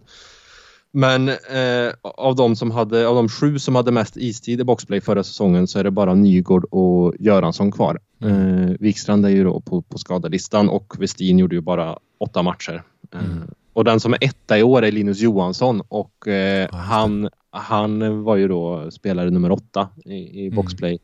Men 0.92 1.30
eh, 1.30 1.94
av, 2.02 2.36
de 2.36 2.56
som 2.56 2.72
hade, 2.72 3.08
av 3.08 3.16
de 3.16 3.30
sju 3.30 3.60
som 3.60 3.76
hade 3.76 3.92
mest 3.92 4.18
istid 4.18 4.62
i 4.62 4.64
boxplay 4.64 5.02
förra 5.02 5.24
säsongen 5.24 5.68
så 5.68 5.80
är 5.80 5.84
det 5.84 5.92
bara 5.92 6.14
Nygård 6.14 6.66
och 6.72 7.14
Göransson 7.20 7.72
kvar. 7.72 8.00
Mm. 8.22 8.64
Eh, 8.64 8.76
Wikstrand 8.80 9.26
är 9.26 9.30
ju 9.30 9.44
då 9.44 9.62
på, 9.62 9.82
på 9.82 9.98
skadelistan 9.98 10.70
och 10.70 10.96
Westin 11.00 11.40
gjorde 11.40 11.56
ju 11.56 11.62
bara 11.62 11.98
åtta 12.18 12.42
matcher. 12.42 12.84
Eh, 13.14 13.20
mm. 13.20 13.48
Och 13.74 13.84
den 13.84 14.00
som 14.00 14.14
är 14.14 14.24
etta 14.24 14.58
i 14.58 14.64
år 14.64 14.86
är 14.86 14.92
Linus 14.92 15.20
Johansson 15.20 15.82
och 15.88 16.28
eh, 16.28 16.70
ah, 16.72 16.78
han, 16.78 17.30
han 17.50 18.24
var 18.24 18.36
ju 18.36 18.48
då 18.48 18.92
spelare 18.92 19.30
nummer 19.30 19.52
åtta 19.52 19.90
i, 20.06 20.14
i 20.14 20.46
mm. 20.46 20.56
boxplay 20.56 21.00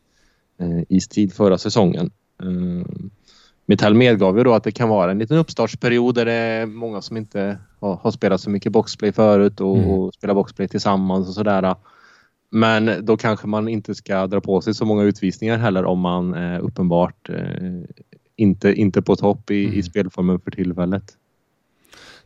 mm. 0.60 0.86
istid 0.90 1.34
förra 1.34 1.58
säsongen. 1.58 2.12
Eh, 3.64 3.66
Mitell 3.66 3.94
medgav 3.94 4.38
ju 4.38 4.44
då 4.44 4.54
att 4.54 4.64
det 4.64 4.72
kan 4.72 4.90
vara 4.90 5.12
en 5.12 5.20
liten 5.20 5.38
uppstartsperiod 5.38 6.16
där 6.16 6.26
det 6.26 6.34
är 6.34 6.66
många 6.66 7.02
som 7.02 7.18
inte 7.18 7.58
har, 7.80 7.96
har 7.96 8.12
spelat 8.12 8.42
så 8.42 8.50
mycket 8.50 8.72
boxplay 8.72 9.12
förut 9.12 9.60
och, 9.60 9.78
mm. 9.78 9.90
och 9.90 10.14
spelar 10.14 10.34
boxplay 10.34 10.68
tillsammans 10.68 11.28
och 11.28 11.34
sådär. 11.34 11.76
Men 12.52 13.06
då 13.06 13.18
kanske 13.18 13.48
man 13.48 13.68
inte 13.68 13.96
ska 13.96 14.28
dra 14.28 14.42
på 14.42 14.62
sig 14.62 14.74
så 14.74 14.86
många 14.86 15.04
utvisningar 15.04 15.58
heller 15.58 15.86
om 15.86 16.00
man 16.00 16.34
är 16.34 16.60
uppenbart 16.60 17.30
eh, 17.30 17.84
inte, 18.36 18.74
inte 18.74 19.02
på 19.02 19.16
topp 19.16 19.52
i, 19.52 19.66
mm. 19.66 19.80
i 19.80 19.84
spelformen 19.84 20.40
för 20.40 20.52
tillfället. 20.52 21.18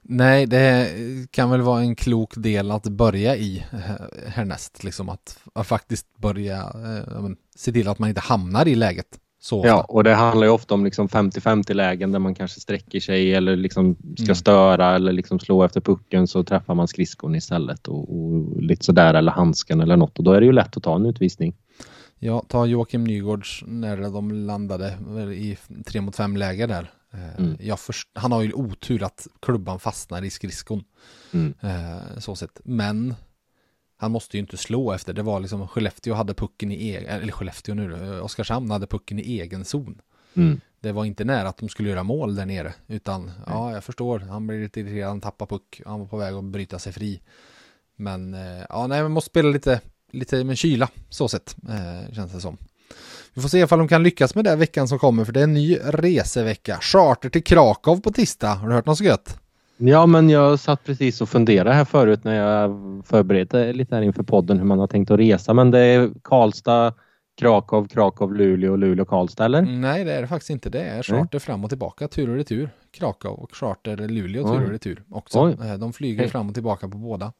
Nej, 0.01 0.45
det 0.45 0.91
kan 1.31 1.49
väl 1.49 1.61
vara 1.61 1.81
en 1.81 1.95
klok 1.95 2.33
del 2.35 2.71
att 2.71 2.87
börja 2.87 3.35
i 3.35 3.63
eh, 3.71 4.29
härnäst, 4.29 4.83
liksom 4.83 5.09
att, 5.09 5.39
att 5.53 5.67
faktiskt 5.67 6.17
börja 6.17 6.57
eh, 6.57 7.29
se 7.55 7.71
till 7.71 7.87
att 7.87 7.99
man 7.99 8.09
inte 8.09 8.21
hamnar 8.21 8.67
i 8.67 8.75
läget 8.75 9.19
så 9.47 9.61
ja, 9.65 9.81
och 9.81 10.03
det 10.03 10.13
handlar 10.13 10.47
ju 10.47 10.53
ofta 10.53 10.73
om 10.73 10.85
liksom 10.85 11.07
50-50 11.07 11.73
lägen 11.73 12.11
där 12.11 12.19
man 12.19 12.35
kanske 12.35 12.59
sträcker 12.59 12.99
sig 12.99 13.33
eller 13.33 13.55
liksom 13.55 13.95
ska 13.95 14.23
mm. 14.23 14.35
störa 14.35 14.95
eller 14.95 15.11
liksom 15.11 15.39
slå 15.39 15.63
efter 15.63 15.81
pucken 15.81 16.27
så 16.27 16.43
träffar 16.43 16.75
man 16.75 16.87
skridskon 16.87 17.35
istället 17.35 17.87
och, 17.87 18.17
och 18.17 18.61
lite 18.61 18.85
sådär 18.85 19.13
eller 19.13 19.31
handsken 19.31 19.81
eller 19.81 19.97
något 19.97 20.17
och 20.17 20.23
då 20.23 20.31
är 20.31 20.39
det 20.39 20.45
ju 20.45 20.51
lätt 20.51 20.77
att 20.77 20.83
ta 20.83 20.95
en 20.95 21.05
utvisning. 21.05 21.55
Ja, 22.19 22.43
ta 22.47 22.65
Joakim 22.65 23.03
Nygårds 23.03 23.63
när 23.67 23.97
de 23.97 24.31
landade 24.31 24.97
i 25.33 25.57
tre 25.85 26.01
mot 26.01 26.15
fem 26.15 26.37
läge 26.37 26.67
där. 26.67 26.91
Eh, 27.13 27.39
mm. 27.39 27.77
Först, 27.77 28.09
han 28.13 28.31
har 28.31 28.41
ju 28.41 28.53
otur 28.53 29.03
att 29.03 29.27
klubban 29.41 29.79
fastnar 29.79 30.23
i 30.23 30.29
skridskon. 30.29 30.83
Mm. 31.33 31.53
Eh, 31.61 32.19
så 32.19 32.35
sett. 32.35 32.61
Men 32.63 33.15
han 33.97 34.11
måste 34.11 34.37
ju 34.37 34.41
inte 34.41 34.57
slå 34.57 34.91
efter, 34.91 35.13
det 35.13 35.23
var 35.23 35.39
liksom 35.39 35.67
Skellefteå 35.67 36.13
hade 36.13 36.33
pucken 36.33 36.71
i 36.71 36.75
egen, 36.75 37.09
eller 37.09 37.31
Skellefteå 37.31 37.75
nu 37.75 38.19
Oskarshamn 38.21 38.71
hade 38.71 38.87
pucken 38.87 39.19
i 39.19 39.39
egen 39.39 39.65
zon. 39.65 40.01
Mm. 40.33 40.61
Det 40.79 40.91
var 40.91 41.05
inte 41.05 41.23
nära 41.23 41.49
att 41.49 41.57
de 41.57 41.69
skulle 41.69 41.89
göra 41.89 42.03
mål 42.03 42.35
där 42.35 42.45
nere, 42.45 42.73
utan 42.87 43.21
mm. 43.21 43.33
ja, 43.45 43.73
jag 43.73 43.83
förstår, 43.83 44.19
han 44.19 44.47
blir 44.47 44.63
lite 44.63 44.79
irriterad, 44.79 45.09
han 45.09 45.21
tappar 45.21 45.45
puck, 45.45 45.81
han 45.85 45.99
var 45.99 46.07
på 46.07 46.17
väg 46.17 46.33
att 46.33 46.43
bryta 46.43 46.79
sig 46.79 46.93
fri. 46.93 47.21
Men 47.95 48.33
eh, 48.33 48.65
ja, 48.69 48.87
nej, 48.87 49.01
man 49.01 49.11
måste 49.11 49.29
spela 49.29 49.49
lite, 49.49 49.81
lite 50.11 50.43
med 50.43 50.57
kyla, 50.57 50.89
så 51.09 51.27
sett, 51.27 51.55
eh, 51.69 52.13
känns 52.13 52.31
det 52.31 52.41
som. 52.41 52.57
Vi 53.33 53.41
får 53.41 53.49
se 53.49 53.59
ifall 53.59 53.79
de 53.79 53.87
kan 53.87 54.03
lyckas 54.03 54.35
med 54.35 54.45
det 54.45 54.55
veckan 54.55 54.87
som 54.87 54.99
kommer 54.99 55.25
för 55.25 55.31
det 55.31 55.39
är 55.39 55.43
en 55.43 55.53
ny 55.53 55.77
resevecka. 55.83 56.79
Charter 56.81 57.29
till 57.29 57.43
Krakow 57.43 58.01
på 58.01 58.11
tisdag. 58.11 58.53
Har 58.53 58.67
du 58.67 58.73
hört 58.73 58.85
något 58.85 58.97
så 58.97 59.03
gött? 59.03 59.39
Ja, 59.77 60.05
men 60.05 60.29
jag 60.29 60.59
satt 60.59 60.83
precis 60.83 61.21
och 61.21 61.29
funderade 61.29 61.73
här 61.73 61.85
förut 61.85 62.23
när 62.23 62.35
jag 62.35 62.71
förberedde 63.05 63.73
lite 63.73 63.95
här 63.95 64.01
inför 64.01 64.23
podden 64.23 64.57
hur 64.57 64.65
man 64.65 64.79
har 64.79 64.87
tänkt 64.87 65.11
att 65.11 65.19
resa. 65.19 65.53
Men 65.53 65.71
det 65.71 65.79
är 65.79 66.11
Karlstad, 66.23 66.93
Krakow, 67.39 67.87
Krakow, 67.87 68.33
Luleå, 68.35 68.75
Luleå, 68.75 69.05
Karlstad 69.05 69.45
eller? 69.45 69.61
Nej, 69.61 70.03
det 70.03 70.13
är 70.13 70.21
det 70.21 70.27
faktiskt 70.27 70.49
inte. 70.49 70.69
Det 70.69 70.81
är 70.81 71.03
charter 71.03 71.39
fram 71.39 71.63
och 71.63 71.69
tillbaka, 71.69 72.07
tur 72.07 72.29
och 72.29 72.35
retur. 72.35 72.69
Krakow 72.91 73.31
och 73.31 73.55
charter 73.55 73.97
Luleå, 73.97 74.43
tur 74.43 74.59
Oj. 74.59 74.65
och 74.65 74.71
retur 74.71 75.03
också. 75.11 75.41
Oj. 75.45 75.67
Eh, 75.67 75.73
De 75.77 75.93
flyger 75.93 76.21
Okej. 76.21 76.29
fram 76.31 76.47
och 76.47 76.53
tillbaka 76.53 76.87
på 76.89 76.97
båda. 76.97 77.33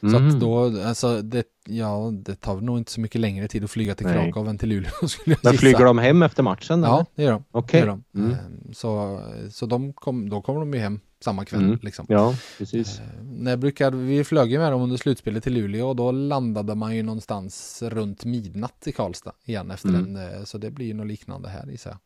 Så 0.00 0.06
Mm. 0.16 0.28
att 0.28 0.40
då, 0.40 0.64
alltså 0.86 1.22
det, 1.22 1.44
ja, 1.66 2.10
det 2.12 2.34
tar 2.34 2.60
nog 2.60 2.78
inte 2.78 2.92
så 2.92 3.00
mycket 3.00 3.20
längre 3.20 3.48
tid 3.48 3.64
att 3.64 3.70
flyga 3.70 3.94
till 3.94 4.06
Nej. 4.06 4.14
Krakow 4.24 4.48
än 4.48 4.58
till 4.58 4.68
Luleå 4.68 4.90
skulle 5.08 5.36
jag 5.42 5.50
Men 5.50 5.58
flyger 5.58 5.84
de 5.84 5.98
hem 5.98 6.22
efter 6.22 6.42
matchen? 6.42 6.82
Ja, 6.82 6.94
eller? 6.94 7.06
det 7.14 7.22
gör 7.22 7.32
de. 7.32 7.44
Okej. 7.50 7.80
Det 7.80 7.86
gör 7.86 7.92
de. 8.12 8.20
Mm. 8.20 8.30
Eh, 8.32 8.36
Så, 8.72 9.20
så 9.50 9.66
de 9.66 9.92
kom, 9.92 10.28
då 10.30 10.40
kommer 10.42 10.60
de 10.60 10.74
ju 10.74 10.80
hem 10.80 11.00
samma 11.24 11.44
kväll. 11.44 11.62
Mm. 11.64 11.78
Liksom. 11.82 12.06
Ja, 12.08 12.34
precis. 12.58 12.98
Eh, 12.98 13.04
När 13.22 13.56
brukade, 13.56 13.96
vi 13.96 14.24
flög 14.24 14.52
ju 14.52 14.58
med 14.58 14.72
dem 14.72 14.82
under 14.82 14.96
slutspelet 14.96 15.42
till 15.42 15.52
Luleå 15.52 15.88
och 15.88 15.96
då 15.96 16.10
landade 16.12 16.74
man 16.74 16.96
ju 16.96 17.02
någonstans 17.02 17.82
runt 17.86 18.24
midnatt 18.24 18.82
i 18.86 18.92
Karlstad 18.92 19.32
igen 19.44 19.70
efter 19.70 19.88
Mm. 19.88 20.16
en, 20.16 20.16
eh, 20.38 20.44
så 20.44 20.58
det 20.58 20.70
blir 20.70 20.86
ju 20.86 20.94
något 20.94 21.06
liknande 21.06 21.48
här 21.48 21.66
gissar 21.70 21.90
jag. 21.90 21.98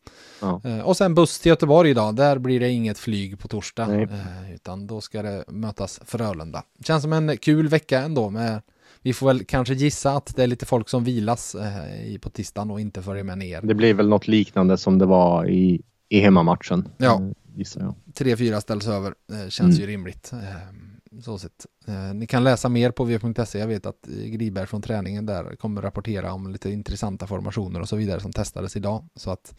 Ja. 0.65 0.71
Eh, 0.71 0.81
Och 0.81 0.97
sen 0.97 1.15
buss 1.15 1.41
till 1.41 1.51
Göteborg 1.51 1.91
idag, 1.91 2.17
där 2.17 2.39
blir 2.39 2.61
det 2.61 2.69
inget 2.71 2.99
flyg 2.99 3.39
på 3.39 3.49
torsdag, 3.49 3.87
Nej. 3.87 4.09
utan 4.55 4.87
då 4.87 5.01
ska 5.01 5.23
det 5.23 5.45
mötas 5.49 6.01
Frölunda. 6.05 6.63
Känns 6.85 7.03
som 7.03 7.13
en 7.13 7.37
kul 7.37 7.69
vecka 7.69 8.01
ändå 8.03 8.31
med 8.31 8.63
vi 9.03 9.13
får 9.13 9.27
väl 9.27 9.45
kanske 9.45 9.75
gissa 9.75 10.13
att 10.13 10.37
det 10.37 10.43
är 10.43 10.47
lite 10.47 10.67
folk 10.67 10.89
som 10.89 11.05
vilas 11.05 11.55
eh, 11.55 12.07
i- 12.15 12.19
på 12.19 12.31
tisdagen 12.31 12.71
och 12.71 12.81
inte 12.81 13.03
följer 13.03 13.25
med 13.25 13.39
ner. 13.39 13.61
Det 13.63 13.75
blir 13.75 13.95
väl 13.95 14.09
något 14.09 14.29
liknande 14.29 14.77
som 14.79 14.99
det 14.99 15.07
var 15.07 15.47
i, 15.49 15.83
i 16.09 16.21
hemmamatchen. 16.21 16.89
Ja. 16.97 17.21
Gissar 17.55 17.81
jag. 17.81 17.95
Tre, 18.15 18.37
fyra 18.37 18.61
ställs 18.61 18.87
över. 18.87 19.15
Eh, 19.33 19.49
känns 19.49 19.61
Mm. 19.61 19.81
ju 19.81 19.87
rimligt. 19.87 20.33
Eh, 20.33 21.21
så 21.23 21.39
sett. 21.39 21.67
Eh, 21.87 22.15
ni 22.15 22.27
kan 22.27 22.45
läsa 22.45 22.69
mer 22.69 22.91
på 22.91 23.05
v.se. 23.05 23.59
Jag 23.59 23.67
vet 23.67 23.87
att 23.87 24.07
Griberg 24.27 24.67
från 24.67 24.83
träningen 24.83 25.27
där 25.27 25.57
kommer 25.57 25.83
rapportera 25.83 26.33
om 26.33 26.51
lite 26.53 26.71
intressanta 26.71 27.27
formationer 27.27 27.81
och 27.81 27.89
så 27.89 27.97
vidare 27.97 28.21
som 28.21 28.33
testades 28.33 28.77
idag. 28.77 29.05
Så 29.17 29.31
att 29.31 29.55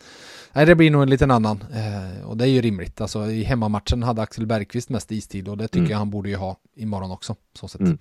nej, 0.53 0.65
det 0.65 0.75
blir 0.75 0.91
nog 0.91 1.01
en 1.03 1.09
liten 1.09 1.31
annan. 1.31 1.63
Och 2.25 2.37
det 2.37 2.43
är 2.45 2.49
ju 2.49 2.61
rimligt. 2.61 3.01
Alltså 3.01 3.31
i 3.31 3.43
hemmamatchen 3.43 4.03
hade 4.03 4.21
Axel 4.21 4.45
Bergqvist 4.45 4.89
mest 4.89 5.11
istid 5.11 5.47
och 5.47 5.57
det 5.57 5.67
tycker 5.67 5.79
Mm. 5.79 5.91
jag 5.91 5.97
han 5.97 6.09
borde 6.09 6.29
ju 6.29 6.35
ha 6.35 6.57
imorgon 6.75 7.11
också. 7.11 7.35
Så 7.53 7.67
sett. 7.67 7.81
Mm. 7.81 7.97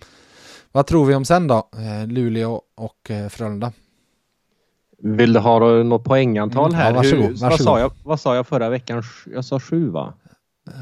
Vad 0.73 0.87
tror 0.87 1.07
vi 1.07 1.15
om 1.15 1.25
sen 1.25 1.47
då? 1.47 1.69
Luleå 2.07 2.63
och 2.75 3.11
Frölunda. 3.31 3.73
Vill 5.03 5.33
du 5.33 5.41
ha 5.41 5.59
något 5.83 6.05
poängantal 6.05 6.67
Mm, 6.71 6.79
ja, 6.81 6.85
här? 6.85 6.95
varsågod, 6.95 7.25
Hur, 7.25 7.31
vad, 7.33 7.41
varsågod. 7.41 7.61
sa 7.65 7.81
jag, 7.81 7.93
vad 8.05 8.21
sa 8.21 8.37
jag 8.37 8.47
förra 8.47 8.69
veckan? 8.69 9.03
Jag 9.35 9.45
sa 9.45 9.61
sju 9.61 9.89
va? 9.91 10.15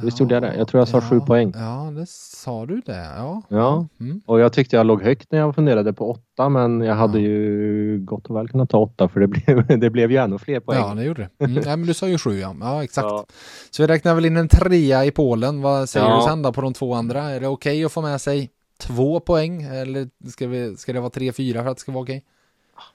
Visst 0.03 0.21
gjorde 0.21 0.35
jag 0.35 0.43
det? 0.43 0.55
Jag 0.57 0.69
tror 0.69 0.81
jag 0.81 0.89
sa 0.89 1.01
sju 1.01 1.21
poäng. 1.21 1.53
Ja, 1.57 1.91
det 1.97 2.07
sa 2.09 2.67
du 2.67 2.81
det. 2.87 3.13
Ja. 3.17 3.43
Ja. 3.49 3.87
Mm. 4.01 4.21
Och 4.27 4.41
jag 4.41 4.53
tyckte 4.53 4.77
jag 4.77 4.87
låg 4.87 5.03
högt 5.03 5.33
när 5.33 5.39
jag 5.39 5.55
funderade 5.55 5.93
på 5.93 6.11
åtta 6.11 6.49
men 6.49 6.81
jag 6.81 6.95
hade 6.95 7.19
Ja. 7.19 7.25
ju 7.29 7.99
gott 8.05 8.27
och 8.27 8.37
väl 8.37 8.49
kunnat 8.49 8.71
ta 8.71 8.79
åtta 8.79 9.09
för 9.09 9.21
det 9.21 9.27
blev, 9.27 9.67
det 9.81 9.91
blev 9.91 10.11
ju 10.11 10.17
ännu 10.17 10.39
fler 10.39 10.61
poäng. 10.61 10.79
Ja, 10.81 10.95
det 10.95 11.05
gjorde 11.05 11.29
det. 11.39 11.45
Mm. 11.45 11.55
Nej, 11.65 11.77
men 11.77 11.87
du 11.87 11.95
sa 11.95 12.09
ju 12.09 12.19
sju, 12.19 12.39
ja. 12.39 12.55
Ja, 12.61 12.85
exakt. 12.85 13.05
Ja. 13.05 13.27
Så 13.71 13.83
vi 13.83 13.87
räknar 13.87 14.15
väl 14.15 14.25
in 14.25 14.37
en 14.37 14.49
trea 14.49 15.05
i 15.05 15.11
Polen. 15.11 15.63
Vad 15.63 15.89
säger 15.89 16.07
Ja. 16.07 16.17
du 16.17 16.23
sen 16.23 16.43
då 16.43 16.53
på 16.53 16.61
de 16.61 16.73
två 16.73 16.95
andra? 16.95 17.23
Är 17.23 17.41
det 17.41 17.47
okej 17.49 17.85
att 17.85 17.93
få 17.93 18.01
med 18.03 18.21
sig 18.21 18.51
två 18.81 19.21
poäng? 19.21 19.63
Eller 19.63 20.09
ska, 20.31 20.47
vi, 20.47 20.77
ska 20.77 20.93
det 20.93 21.01
vara 21.01 21.11
tre, 21.11 21.33
fyra 21.33 21.63
för 21.63 21.71
att 21.71 21.77
det 21.77 21.81
ska 21.81 21.93
vara 21.93 22.03
okej? 22.03 22.25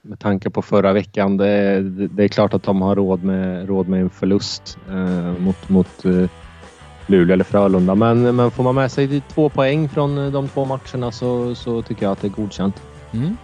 Med 0.02 0.18
tanke 0.18 0.50
på 0.50 0.62
förra 0.62 0.92
veckan, 0.92 1.36
det, 1.36 1.82
det, 2.08 2.24
är 2.24 2.28
klart 2.28 2.54
att 2.54 2.62
de 2.62 2.82
har 2.82 2.96
råd 2.96 3.24
med, 3.24 3.68
råd 3.68 3.88
med 3.88 4.00
en 4.00 4.10
förlust 4.10 4.78
eh, 4.88 5.40
mot, 5.42 5.68
mot 5.68 6.04
eh, 6.04 6.28
Luleå 7.06 7.32
eller 7.32 7.44
Frölunda. 7.44 7.94
Men, 7.94 8.36
men 8.36 8.50
får 8.50 8.62
man 8.64 8.74
med 8.74 8.92
sig 8.92 9.22
två 9.28 9.48
poäng 9.48 9.88
från 9.88 10.18
eh, 10.18 10.32
de 10.32 10.48
två 10.48 10.64
matcherna 10.64 11.12
så, 11.12 11.54
så 11.54 11.82
tycker 11.82 12.02
jag 12.02 12.12
att 12.12 12.20
det 12.20 12.26
är 12.26 12.30
godkänt. 12.30 12.82
Mm. 13.12 13.36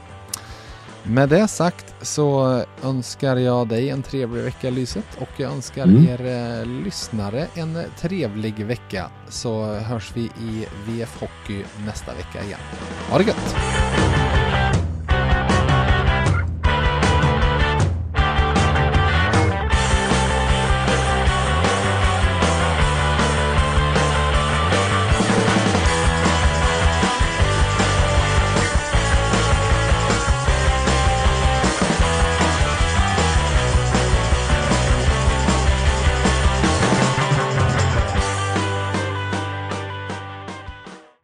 Med 1.02 1.28
det 1.28 1.48
sagt 1.48 1.94
så 2.02 2.60
önskar 2.84 3.36
jag 3.36 3.68
dig 3.68 3.90
en 3.90 4.02
trevlig 4.02 4.42
vecka 4.42 4.70
Lyset 4.70 5.18
och 5.20 5.28
jag 5.36 5.52
önskar 5.52 5.84
Mm. 5.84 6.08
er 6.08 6.60
eh, 6.60 6.66
lyssnare 6.84 7.46
en 7.54 7.78
trevlig 8.00 8.66
vecka 8.66 9.10
så 9.28 9.64
hörs 9.64 10.12
vi 10.14 10.20
i 10.20 10.66
VF 10.86 11.20
Hockey 11.20 11.64
nästa 11.86 12.14
vecka 12.14 12.44
igen. 12.44 12.60
Ha 13.10 13.18
det 13.18 13.24
gött! 13.24 13.56